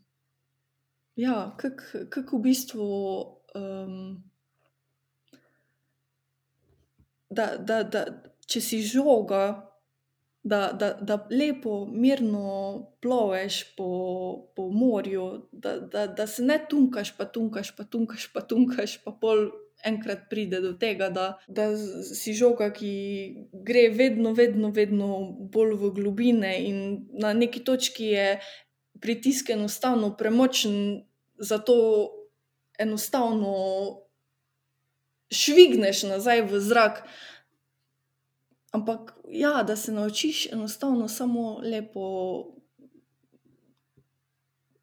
ja, 1.17 1.57
kako 1.59 2.07
kak 2.11 2.33
v 2.33 2.43
bistvu. 2.43 2.89
Um, 3.55 4.25
da, 7.31 7.57
da, 7.57 7.83
da, 7.83 8.05
če 8.47 8.61
si 8.63 8.81
žoga, 8.87 9.43
da, 10.47 10.71
da, 10.79 10.93
da 11.03 11.19
lepo, 11.31 11.81
mirno 11.91 12.51
ploveš 13.03 13.63
po, 13.77 13.89
po 14.57 14.69
morju, 14.71 15.49
da, 15.53 15.79
da, 15.81 16.07
da 16.07 16.27
se 16.31 16.45
ne 16.47 16.61
tunkaš, 16.71 17.17
pa 17.17 17.27
tunkaš, 17.27 17.73
pa 17.77 17.85
tunkaš, 17.85 18.29
pa 18.33 18.45
tunkaš, 18.47 18.99
pa 19.05 19.15
pol 19.21 19.49
enkrat 19.87 20.27
pride 20.31 20.61
do 20.61 20.73
tega, 20.79 21.09
da, 21.11 21.27
da 21.49 21.71
si 21.77 22.35
žoga, 22.35 22.71
ki 22.75 22.93
gre 23.67 23.89
vedno, 23.95 24.33
vedno, 24.35 24.71
vedno 24.75 25.09
bolj 25.53 25.77
v 25.81 25.93
globine, 26.01 26.53
in 26.67 26.81
na 27.15 27.33
neki 27.33 27.65
točki 27.65 28.11
je 28.13 28.29
pritisk 29.01 29.51
enostavno 29.51 30.17
premočen, 30.17 31.07
zato 31.39 31.77
enostavno 32.79 33.55
švigneš 35.31 36.03
nazaj 36.03 36.43
v 36.51 36.61
zrak. 36.61 37.03
Ampak, 38.73 39.15
ja, 39.31 39.63
da 39.63 39.77
se 39.77 39.93
naučiš 39.93 40.47
enostavno 40.53 41.09
samo 41.09 41.59
lepo. 41.63 42.07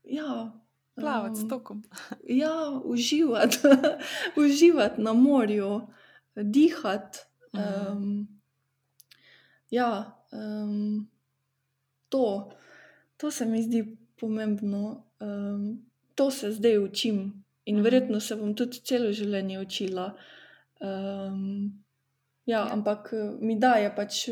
Ja, 0.03 0.62
Plavati 0.95 1.39
s 1.39 1.47
tokom. 1.49 1.83
Ja, 2.41 2.81
uživati, 2.83 3.57
uživati 4.45 5.01
na 5.01 5.13
morju, 5.13 5.81
dihati. 6.35 7.19
Um, 7.53 8.27
ja, 9.69 10.23
um, 10.31 11.09
to, 12.09 12.51
to 13.17 13.31
se 13.31 13.45
mi 13.45 13.63
zdi 13.63 13.97
pomembno, 14.19 15.03
um, 15.19 15.85
to 16.15 16.31
se 16.31 16.51
zdaj 16.51 16.77
učim 16.77 17.43
in 17.65 17.81
verjetno 17.81 18.19
se 18.19 18.35
bom 18.35 18.55
tudi 18.55 18.79
celo 18.85 19.11
življenje 19.11 19.59
učila. 19.59 20.13
Um, 20.79 21.83
ja, 22.45 22.67
ampak 22.71 23.13
mi 23.39 23.59
daje 23.59 23.95
pač 23.95 24.27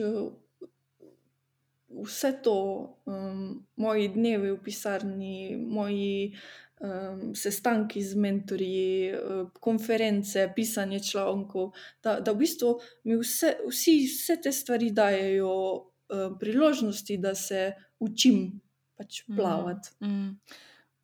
vse 2.04 2.34
to, 2.44 2.58
um, 3.06 3.66
moji 3.76 4.08
dnevi 4.08 4.52
v 4.52 4.60
pisarni, 4.64 5.58
moji 5.58 6.36
um, 6.80 7.36
sestanki 7.36 8.04
z 8.04 8.16
mentorji, 8.16 9.14
uh, 9.14 9.50
konference, 9.60 10.48
pisanje 10.56 11.00
člankov, 11.00 11.72
da, 12.04 12.20
da 12.20 12.32
v 12.32 12.44
bistvu 12.44 12.74
mi 13.04 13.18
vse, 13.20 13.56
vsi, 13.70 13.98
vse 14.08 14.40
te 14.42 14.52
stvari 14.52 14.92
dajo 14.92 15.52
uh, 15.52 16.38
priložnosti, 16.40 17.18
da 17.18 17.36
se 17.36 17.72
učim 18.00 18.62
pač 18.98 19.24
mhm, 19.28 19.38
plavati. 19.38 19.90
Mm, 20.00 20.08
mm. 20.08 20.40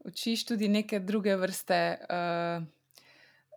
Učiš 0.07 0.45
tudi 0.45 0.67
neke 0.67 0.99
druge 0.99 1.35
vrste 1.35 1.97
uh, 1.99 2.63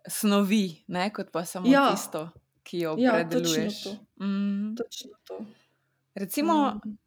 snovi, 0.07 0.83
ne? 0.87 1.09
kot 1.13 1.31
pa 1.31 1.45
samo 1.45 1.67
ja. 1.69 1.91
tisto. 1.91 2.29
Ki 2.63 2.79
jo 2.79 2.95
ja, 2.99 3.13
predeluješ. 3.13 3.83
Točno 3.83 3.97
to. 3.97 4.25
Mm. 4.25 4.75
Točno 4.75 5.11
to. 5.27 5.45
Recimo, 6.15 6.81
mm. 6.85 6.97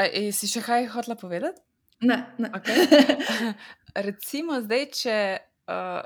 A, 0.00 0.06
si 0.32 0.48
še 0.48 0.62
kaj 0.64 0.88
hotela 0.94 1.16
povedati? 1.20 1.60
Ne, 2.00 2.16
ne. 2.38 2.48
Okay. 2.56 2.86
Recimo, 4.08 4.56
zdaj, 4.64 4.86
če, 4.96 5.16
uh, 5.68 6.00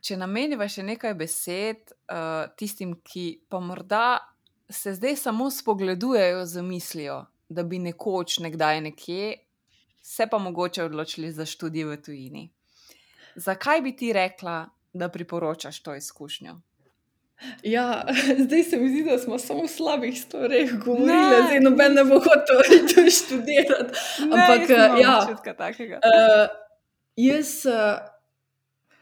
če 0.00 0.16
nameniva 0.16 0.68
še 0.70 0.86
nekaj 0.86 1.12
besed 1.18 1.92
uh, 1.92 2.48
tistim, 2.56 2.96
ki 3.04 3.26
pa 3.52 3.60
morda 3.60 4.06
se 4.72 4.94
zdaj 4.96 5.18
samo 5.20 5.50
spogledujejo 5.52 6.46
z 6.48 6.64
mislijo, 6.64 7.18
da 7.48 7.66
bi 7.68 7.82
nekoč, 7.84 8.38
nekdaj 8.46 8.80
nekje, 8.88 9.34
se 10.00 10.26
pa 10.30 10.40
mogoče 10.40 10.86
odločili 10.88 11.32
za 11.32 11.44
študij 11.48 11.84
v 11.84 11.98
tujini. 12.00 12.44
Zakaj 13.36 13.82
bi 13.84 13.92
ti 13.96 14.12
rekla, 14.16 14.62
da 14.94 15.08
priporočaš 15.12 15.82
to 15.82 15.94
izkušnjo? 15.94 16.56
Ja, 17.62 18.06
zdaj 18.44 18.62
se 18.62 18.76
mi 18.76 18.88
zdi, 18.88 19.04
da 19.04 19.18
smo 19.18 19.38
samo 19.38 19.62
v 19.62 19.68
slabih 19.68 20.20
stvareh 20.20 20.72
govorili, 20.84 21.42
zdaj 21.46 21.60
noben 21.60 21.94
ne 21.94 22.04
bo 22.04 22.14
hotel 22.14 22.62
to 22.94 23.10
študirati. 23.10 23.98
Ampak, 24.22 24.68
ne, 24.68 25.02
ja, 25.02 25.28
uh, 25.28 26.48
jaz 27.16 27.66
uh, 27.66 27.98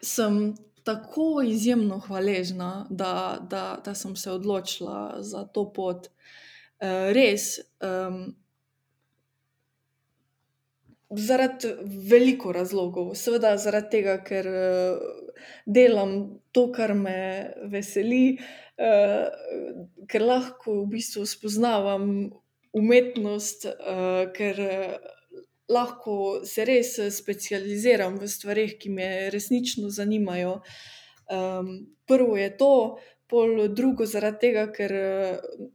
sem 0.03 0.55
tako 0.85 1.43
izjemno 1.47 1.99
hvaležna, 1.99 2.87
da, 2.91 3.39
da, 3.51 3.81
da 3.85 3.95
sem 3.95 4.17
se 4.17 4.31
odločila 4.31 5.17
za 5.19 5.45
to 5.45 5.73
pot. 5.73 6.07
Uh, 6.81 7.13
res. 7.13 7.59
Um, 7.81 8.37
Zaradi 11.13 11.69
veliko 12.09 12.55
razlogov, 12.57 13.11
seveda 13.21 13.51
zaradi 13.61 13.91
tega, 13.93 14.15
ker 14.25 14.47
uh, 14.49 15.22
delam 15.67 16.41
to, 16.53 16.69
kar 16.75 16.95
me 16.99 17.53
veseli, 17.73 18.39
uh, 18.79 19.29
ker 20.09 20.27
lahko 20.27 20.83
v 20.83 20.91
bistvu 20.97 21.27
spoznavam 21.29 22.07
umetnost, 22.73 23.67
uh, 23.69 24.29
ker 24.37 24.61
lahko 25.73 26.43
se 26.45 26.67
res 26.69 26.97
specializiram 27.15 28.19
v 28.21 28.29
stvarih, 28.29 28.77
ki 28.81 28.93
me 28.93 29.09
resnično 29.33 29.91
zanimajo. 29.93 30.61
Um, 31.33 31.73
prvo 32.09 32.37
je 32.37 32.51
to, 32.59 32.75
pol 33.33 33.69
drugo 33.73 34.05
zaradi 34.07 34.41
tega, 34.43 34.67
ker 34.77 34.93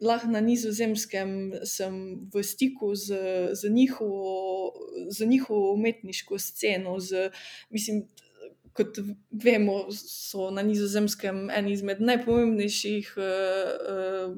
lahko 0.05 0.29
na 0.29 0.41
nizozemskem 0.45 1.31
sem 1.65 1.95
v 2.33 2.43
stiku 2.45 2.93
z, 2.93 3.17
z, 3.57 3.71
njihovo, 3.73 4.73
z 5.09 5.25
njihovo 5.25 5.73
umetniško 5.73 6.37
sceno. 6.37 6.99
Z, 7.01 7.31
mislim, 7.73 8.05
kot 8.77 8.99
vemo, 9.43 9.79
so 9.93 10.51
na 10.53 10.63
nizozemskem 10.65 11.47
eni 11.53 11.73
izmed 11.75 12.01
najpomembnejših 12.05 13.13
uh, 13.17 13.25
uh, 13.93 14.37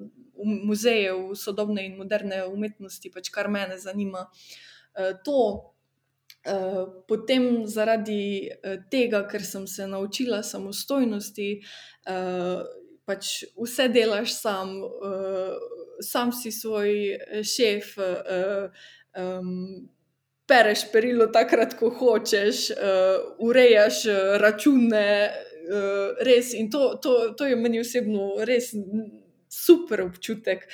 muzejev 0.70 1.34
sodobne 1.36 1.86
in 1.90 1.98
moderne 2.00 2.46
umetnosti, 2.48 3.12
pač 3.12 3.30
kar 3.34 3.52
mene 3.52 3.78
zanima. 3.82 4.26
Uh, 4.96 5.12
to, 5.26 5.40
uh, 6.48 6.84
potem 7.08 7.68
zaradi 7.68 8.50
uh, 8.50 8.80
tega, 8.92 9.26
ker 9.30 9.44
sem 9.46 9.68
se 9.68 9.88
naučila 9.88 10.42
samostojnosti. 10.44 11.52
Uh, 12.08 12.64
pač 13.10 13.44
vse 13.58 13.90
delaš 13.92 14.36
sam, 14.38 14.76
uh, 14.86 15.56
sam 16.06 16.32
si 16.32 16.54
svoj 16.56 17.18
šef. 17.44 17.96
Uh, 18.00 18.84
um, 19.18 19.90
pereš 20.50 20.88
perilo 20.92 21.30
takrat, 21.34 21.76
ko 21.78 21.92
hočeš, 21.94 22.70
uh, 22.74 23.36
urejaš 23.46 24.04
račune, 24.42 25.10
uh, 25.30 26.24
res. 26.26 26.54
In 26.58 26.72
to, 26.74 26.96
to, 27.02 27.34
to 27.38 27.46
je 27.46 27.56
meni 27.56 27.82
osebno 27.84 28.34
res 28.50 28.74
super 29.50 30.02
občutek. 30.08 30.66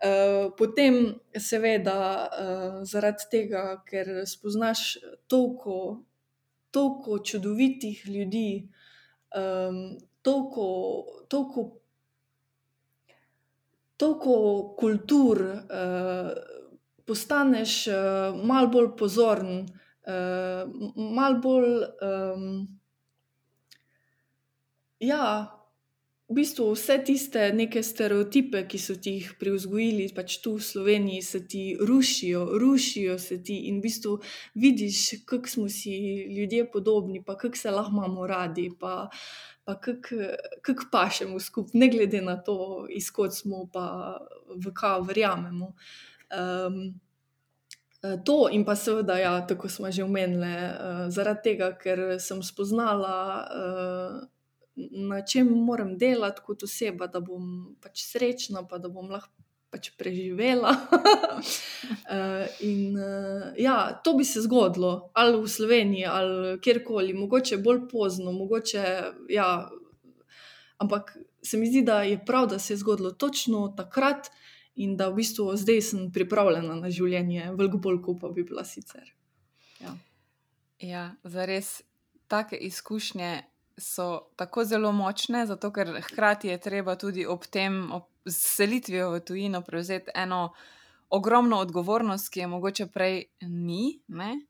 Uh, 0.00 0.48
potem, 0.56 1.20
seveda, 1.36 1.98
uh, 2.24 2.76
zaradi 2.88 3.26
tega, 3.32 3.64
ker 3.84 4.22
spoznaš 4.24 4.94
toliko, 5.28 6.06
toliko 6.72 7.18
čudovitih 7.20 8.06
ljudi, 8.08 8.62
um, 9.36 9.98
toliko, 10.22 10.64
toliko, 11.28 11.66
toliko 14.00 14.38
kultur, 14.80 15.44
uh, 15.44 16.32
postaneš 17.10 17.76
uh, 17.90 18.38
malo 18.46 18.70
bolj 18.70 18.92
pozoren, 18.98 19.64
uh, 20.06 20.62
malo 20.94 21.40
bolj. 21.42 21.72
Um, 22.06 22.52
ja, 25.02 25.24
v 26.30 26.36
bistvu 26.38 26.68
vse 26.76 27.00
tiste 27.02 27.48
neke 27.50 27.82
stereotipe, 27.82 28.62
ki 28.70 28.78
so 28.78 28.94
ti 29.02 29.16
jih 29.16 29.32
privzgojili, 29.40 30.06
pač 30.14 30.36
tu 30.44 30.54
v 30.60 30.62
Sloveniji, 30.62 31.22
se 31.26 31.40
ti 31.42 31.62
rušijo, 31.74 32.44
rušijo 32.62 33.16
se 33.18 33.40
ti 33.42 33.56
in 33.66 33.80
v 33.80 33.88
bistvu 33.88 34.12
vidiš, 34.54 35.24
kako 35.26 35.50
smo 35.50 35.66
si 35.68 35.96
ljudje 36.30 36.68
podobni, 36.70 37.24
pa 37.26 37.34
kako 37.34 37.58
se 37.58 37.70
lahko 37.74 37.96
imamo 37.96 38.26
radi, 38.30 38.68
pa, 38.78 39.08
pa 39.64 39.74
kako 39.80 40.30
kak 40.62 40.86
pašemo 40.92 41.40
skupaj, 41.40 41.74
ne 41.74 41.90
glede 41.90 42.22
na 42.22 42.36
to, 42.38 42.86
izkot 42.94 43.34
smo, 43.34 43.66
pa 43.72 44.14
v 44.54 44.70
kaj 44.70 45.02
verjamemo. 45.10 45.74
Um, 46.30 47.00
To, 48.24 48.48
in 48.48 48.62
pa 48.64 48.72
seveda, 48.80 49.18
ja, 49.20 49.32
tako 49.44 49.68
smo 49.68 49.90
že 49.92 50.06
omenili, 50.06 50.48
uh, 50.48 51.00
zaradi 51.12 51.42
tega, 51.44 51.66
ker 51.76 52.16
sem 52.16 52.40
spoznala 52.40 53.16
uh, 53.44 54.14
na 54.90 55.20
čem 55.26 55.46
moram 55.46 55.98
delati 55.98 56.40
kot 56.46 56.62
oseba, 56.62 57.06
da 57.06 57.20
bom 57.20 57.76
pač 57.82 58.04
srečna, 58.06 58.64
pa 58.68 58.78
da 58.78 58.88
bom 58.88 59.10
lahko 59.10 59.32
pač 59.70 59.90
preživela. 59.98 60.72
uh, 60.72 62.46
in 62.70 62.96
uh, 62.96 63.52
ja, 63.58 64.00
to 64.04 64.14
bi 64.18 64.24
se 64.24 64.42
zgodilo, 64.42 65.10
ali 65.14 65.38
v 65.38 65.48
Sloveniji, 65.48 66.06
ali 66.10 66.56
kjerkoli, 66.60 67.14
mogoče 67.14 67.60
bolj 67.62 67.84
pozno, 67.90 68.32
mogoče. 68.32 68.84
Ja, 69.30 69.70
ampak 70.78 71.16
se 71.42 71.56
mi 71.56 71.68
zdi, 71.70 71.84
da 71.86 72.02
je 72.02 72.18
prav, 72.26 72.48
da 72.50 72.58
se 72.58 72.72
je 72.72 72.82
zgodilo 72.82 73.10
točno 73.10 73.68
takrat. 73.76 74.32
In 74.80 74.96
da 74.96 75.10
v 75.10 75.20
bistvu 75.20 75.50
zdaj 75.60 75.80
sem 75.84 76.08
pripravljena 76.12 76.78
na 76.78 76.90
življenje, 76.90 77.50
veliko 77.58 77.80
bolj 77.84 78.00
kot 78.04 78.20
pa 78.22 78.30
bi 78.32 78.44
bila 78.48 78.64
sicer. 78.64 79.12
Ja, 79.80 79.94
ja 80.80 81.04
za 81.24 81.44
res 81.48 81.80
take 82.30 82.56
izkušnje 82.56 83.32
so 83.80 84.30
tako 84.36 84.64
zelo 84.64 84.92
močne, 84.92 85.44
zato 85.46 85.72
ker 85.72 85.92
hkrati 86.04 86.48
je 86.48 86.60
treba 86.60 86.96
tudi 86.96 87.26
ob 87.26 87.44
tem, 87.44 87.90
ob 87.92 88.08
selitvijo 88.28 89.10
v 89.14 89.20
tujino, 89.24 89.62
prevzeti 89.66 90.12
eno 90.14 90.52
ogromno 91.10 91.58
odgovornost, 91.58 92.28
ki 92.32 92.40
je 92.40 92.46
mogoče 92.46 92.86
prej 92.86 93.24
ni. 93.40 94.00
Ne? 94.08 94.40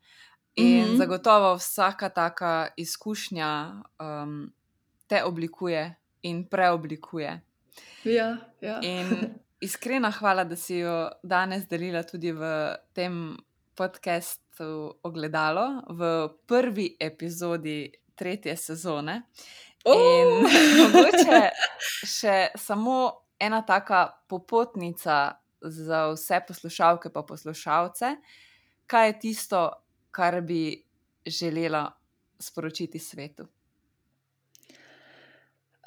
In 0.55 0.79
mm 0.79 0.85
-hmm. 0.85 0.97
zagotovo 0.99 1.55
vsaka 1.55 2.09
taka 2.09 2.69
izkušnja 2.77 3.83
um, 3.99 4.53
te 5.07 5.25
oblikuje 5.25 5.95
in 6.23 6.47
preoblikuje. 6.47 7.41
Ja, 8.05 8.37
ja. 8.61 8.81
In 8.83 9.07
iskrena 9.61 10.11
hvala, 10.11 10.45
da 10.45 10.57
si 10.57 10.81
jo 10.81 11.11
danes 11.23 11.67
delila 11.69 12.03
tudi 12.03 12.33
v 12.33 12.51
tem 12.97 13.37
podkastu 13.77 14.95
Ogledalo, 15.03 15.83
v 15.89 16.29
prvi 16.47 16.97
epizodi 17.01 17.93
tretje 18.15 18.57
sezone. 18.57 19.23
In 19.89 20.33
mogoče 20.81 21.41
še 22.05 22.51
samo 22.61 22.97
ena 23.41 23.63
taka 23.65 24.05
popotnica 24.29 25.21
za 25.61 26.03
vse 26.13 26.43
poslušalke 26.49 27.09
in 27.09 27.25
poslušalce, 27.29 28.13
kaj 28.87 29.09
je 29.09 29.19
tisto, 29.21 29.63
kar 30.11 30.41
bi 30.41 30.77
želela 31.25 31.87
sporočiti 32.41 32.99
svetu. 32.99 33.49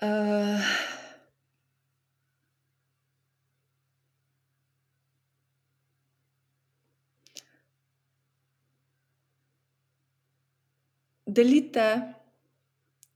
Uh... 0.01 1.02
Delite 11.33 11.87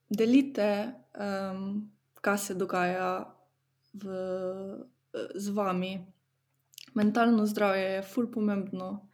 delite, 0.10 0.94
um, 1.20 1.92
kaj 2.22 2.38
se 2.38 2.54
dogaja 2.54 3.36
v, 3.94 4.08
z 5.36 5.50
vami. 5.50 6.06
Mentalno 6.94 7.46
zdravje 7.46 7.84
je 7.84 8.02
fully 8.02 8.32
pomembno. 8.32 9.10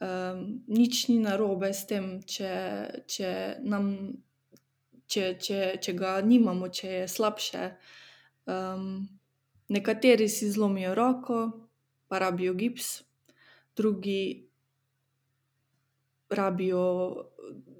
Um, 0.00 0.62
nič 0.66 1.08
ni 1.08 1.18
narobe 1.20 1.72
s 1.74 1.84
tem, 1.86 2.20
če, 2.24 2.52
če, 3.06 3.60
nam, 3.60 4.12
če, 5.06 5.34
če, 5.36 5.58
če 5.82 5.92
ga 5.92 6.20
nimamo, 6.24 6.70
če 6.72 6.92
je 7.02 7.08
slabše. 7.08 7.64
Um, 8.48 9.08
nekateri 9.68 10.28
si 10.28 10.48
zlomijo 10.50 10.94
roko, 10.96 11.40
pa 12.08 12.18
rabijo 12.18 12.54
gips, 12.56 13.02
drugi 13.76 14.48
rabijo 16.30 16.86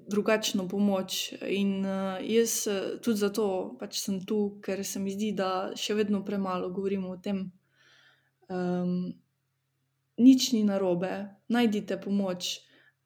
drugačno 0.07 0.67
pomoč. 0.67 1.33
In 1.47 1.85
uh, 1.85 2.17
jaz 2.21 2.67
uh, 2.67 2.99
tudi 3.01 3.21
zato 3.21 3.75
pač 3.79 3.99
sem 4.01 4.21
tu, 4.25 4.59
ker 4.63 4.85
se 4.85 4.99
mi 4.99 5.13
zdi, 5.13 5.31
da 5.37 5.71
še 5.77 5.97
vedno 5.97 6.23
premalo 6.25 6.69
govorimo 6.69 7.13
o 7.13 7.19
tem. 7.21 7.49
Um, 8.51 9.13
nič 10.21 10.51
ni 10.53 10.63
narobe, 10.67 11.11
najdite 11.49 11.97
pomoč. 12.01 12.59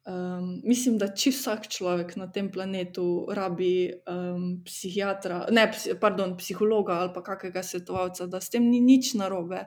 Um, 0.06 0.60
mislim, 0.62 1.00
da 1.02 1.08
če 1.10 1.32
vsak 1.34 1.64
človek 1.72 2.12
na 2.14 2.28
tem 2.30 2.46
planetu 2.54 3.26
rabi 3.34 3.90
um, 4.06 4.60
psihiatra, 4.62 5.40
ne, 5.50 5.64
pardon, 5.98 6.36
psihologa 6.38 7.00
ali 7.02 7.10
pa 7.14 7.24
kakega 7.26 7.64
svetovalca, 7.66 8.28
da 8.30 8.38
s 8.38 8.52
tem 8.52 8.68
ni 8.70 8.78
nič 8.78 9.16
narobe, 9.18 9.64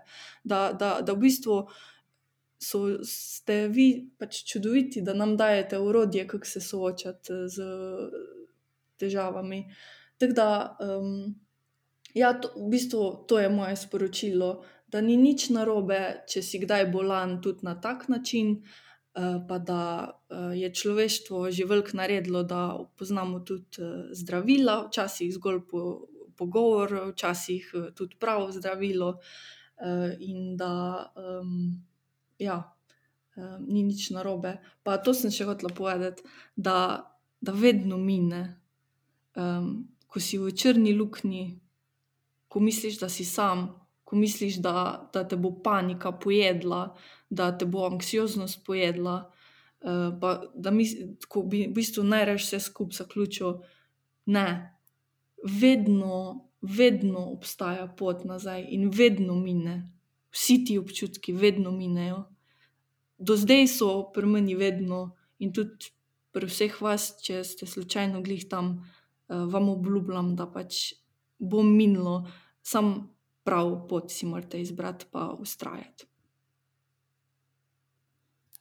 da, 0.48 0.70
da, 0.72 0.94
da 1.04 1.16
v 1.18 1.26
bistvu 1.26 1.58
so, 2.60 3.00
ste 3.08 3.68
vi 3.68 4.10
pač 4.20 4.44
čudoviti, 4.44 5.02
da 5.02 5.14
nam 5.14 5.38
dajete 5.38 5.80
urodje, 5.80 6.28
kako 6.28 6.46
se 6.46 6.62
soočati 6.62 7.34
z 7.48 7.64
težavami. 9.00 9.64
Tako 10.20 10.34
da, 10.34 10.50
um, 10.84 11.36
ja, 12.14 12.34
to, 12.34 12.52
v 12.58 12.70
bistvu 12.76 13.26
to 13.28 13.40
je 13.40 13.50
moje 13.50 13.80
sporočilo, 13.80 14.52
da 14.92 15.02
ni 15.02 15.16
nič 15.18 15.50
narobe, 15.56 16.26
če 16.28 16.44
si 16.44 16.60
kdaj 16.60 16.90
bolan 16.92 17.40
tudi 17.42 17.64
na 17.64 17.80
tak 17.80 18.10
način. 18.10 18.60
Uh, 19.20 19.42
pa 19.50 19.58
da 19.58 19.84
uh, 20.30 20.54
je 20.54 20.70
človeštvo 20.70 21.50
že 21.52 21.66
veliko 21.66 21.98
naredilo, 21.98 22.44
da 22.46 22.78
poznamo 22.96 23.40
tudi 23.42 23.82
uh, 23.82 24.14
zdravila, 24.14 24.86
včasih 24.86 25.34
zgolj 25.34 25.64
po, 25.66 25.82
pogovor, 26.38 26.94
včasih 27.10 27.72
tudi 27.98 28.16
pravo 28.20 28.52
zdravilo, 28.52 29.18
in 30.20 30.58
da 30.60 31.08
um, 31.16 31.89
ja, 32.40 32.60
ni 33.68 33.84
nič 33.84 34.10
narobe. 34.12 34.60
Pa 34.84 34.98
to 35.00 35.14
sem 35.16 35.32
še 35.32 35.48
hotela 35.48 35.72
povedati, 35.74 36.26
da, 36.56 37.08
da 37.42 37.56
vedno 37.56 37.98
mine, 37.98 38.60
um, 39.38 39.88
ko 40.10 40.20
si 40.20 40.40
v 40.42 40.52
črni 40.52 40.94
luknji, 40.98 41.60
ko 42.50 42.62
misliš, 42.64 43.00
da 43.00 43.10
si 43.10 43.26
sam, 43.26 43.70
ko 44.04 44.18
misliš, 44.18 44.60
da, 44.64 45.06
da 45.14 45.24
te 45.24 45.38
bo 45.38 45.54
panika 45.64 46.12
pojedla, 46.12 46.96
da 47.30 47.52
te 47.54 47.70
bo 47.70 47.86
anksioznost 47.88 48.66
pojedla. 48.66 49.30
Uh, 49.80 50.10
pa, 50.20 50.42
da 50.56 50.74
mi, 50.76 50.88
ko 51.30 51.46
bi 51.48 51.68
v 51.70 51.76
bistvu 51.78 52.04
najraž 52.04 52.44
vse 52.44 52.60
skupaj 52.66 53.04
zaključil, 53.06 53.62
ne, 54.34 54.48
vedno, 55.40 56.50
vedno 56.60 57.30
obstaja 57.32 57.86
pot 57.88 58.26
nazaj 58.28 58.66
in 58.76 58.90
vedno 58.92 59.38
mine 59.40 59.99
vsi 60.32 60.64
ti 60.66 60.78
občutki 60.78 61.34
vedno 61.34 61.72
minejo. 61.72 62.24
Do 63.18 63.36
zdaj 63.36 63.68
so 63.68 64.12
pri 64.14 64.28
meni 64.28 64.56
vedno 64.56 65.16
in 65.40 65.54
tudi 65.54 65.92
pri 66.32 66.48
vseh 66.48 66.76
vas, 66.82 67.16
če 67.24 67.44
ste 67.44 67.68
slučajno 67.68 68.22
glih 68.22 68.46
tam, 68.50 68.76
uh, 68.80 69.46
vam 69.50 69.70
obljubljam, 69.70 70.36
da 70.36 70.46
pač 70.48 70.94
bo 71.40 71.64
minilo, 71.64 72.22
sam 72.62 73.10
prav 73.44 73.88
pot 73.90 74.12
si 74.12 74.28
morate 74.30 74.62
izbrati, 74.62 75.08
pa 75.12 75.32
ustrajati. 75.40 76.06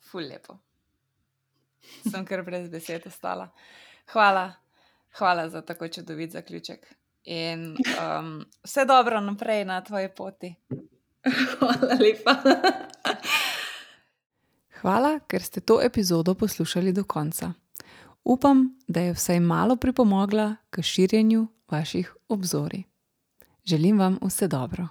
Ful 0.09 0.25
lepo. 0.25 0.57
Sem 2.11 2.25
kar 2.27 2.43
brez 2.47 2.71
besed 2.73 3.07
ostala. 3.07 3.51
Hvala, 4.12 4.53
hvala 5.19 5.49
za 5.53 5.62
tako 5.62 5.89
čudovit 5.89 6.33
zaključek. 6.33 6.87
In 7.29 7.75
um, 7.77 8.45
vse 8.64 8.85
dobro 8.89 9.21
naprej 9.21 9.64
na 9.64 9.83
tvoji 9.85 10.09
poti. 10.16 10.55
Hvala 11.59 11.95
lepa. 12.01 12.35
Hvala, 14.81 15.18
ker 15.26 15.43
ste 15.43 15.61
to 15.61 15.81
epizodo 15.83 16.35
poslušali 16.35 16.93
do 16.93 17.05
konca. 17.05 17.53
Upam, 18.24 18.79
da 18.89 19.01
je 19.01 19.12
vsaj 19.12 19.41
malo 19.41 19.76
pripomogla 19.76 20.57
k 20.70 20.83
širjenju 20.83 21.47
vaših 21.70 22.14
obzorij. 22.29 22.83
Želim 23.64 23.99
vam 23.99 24.18
vse 24.22 24.49
dobro. 24.49 24.89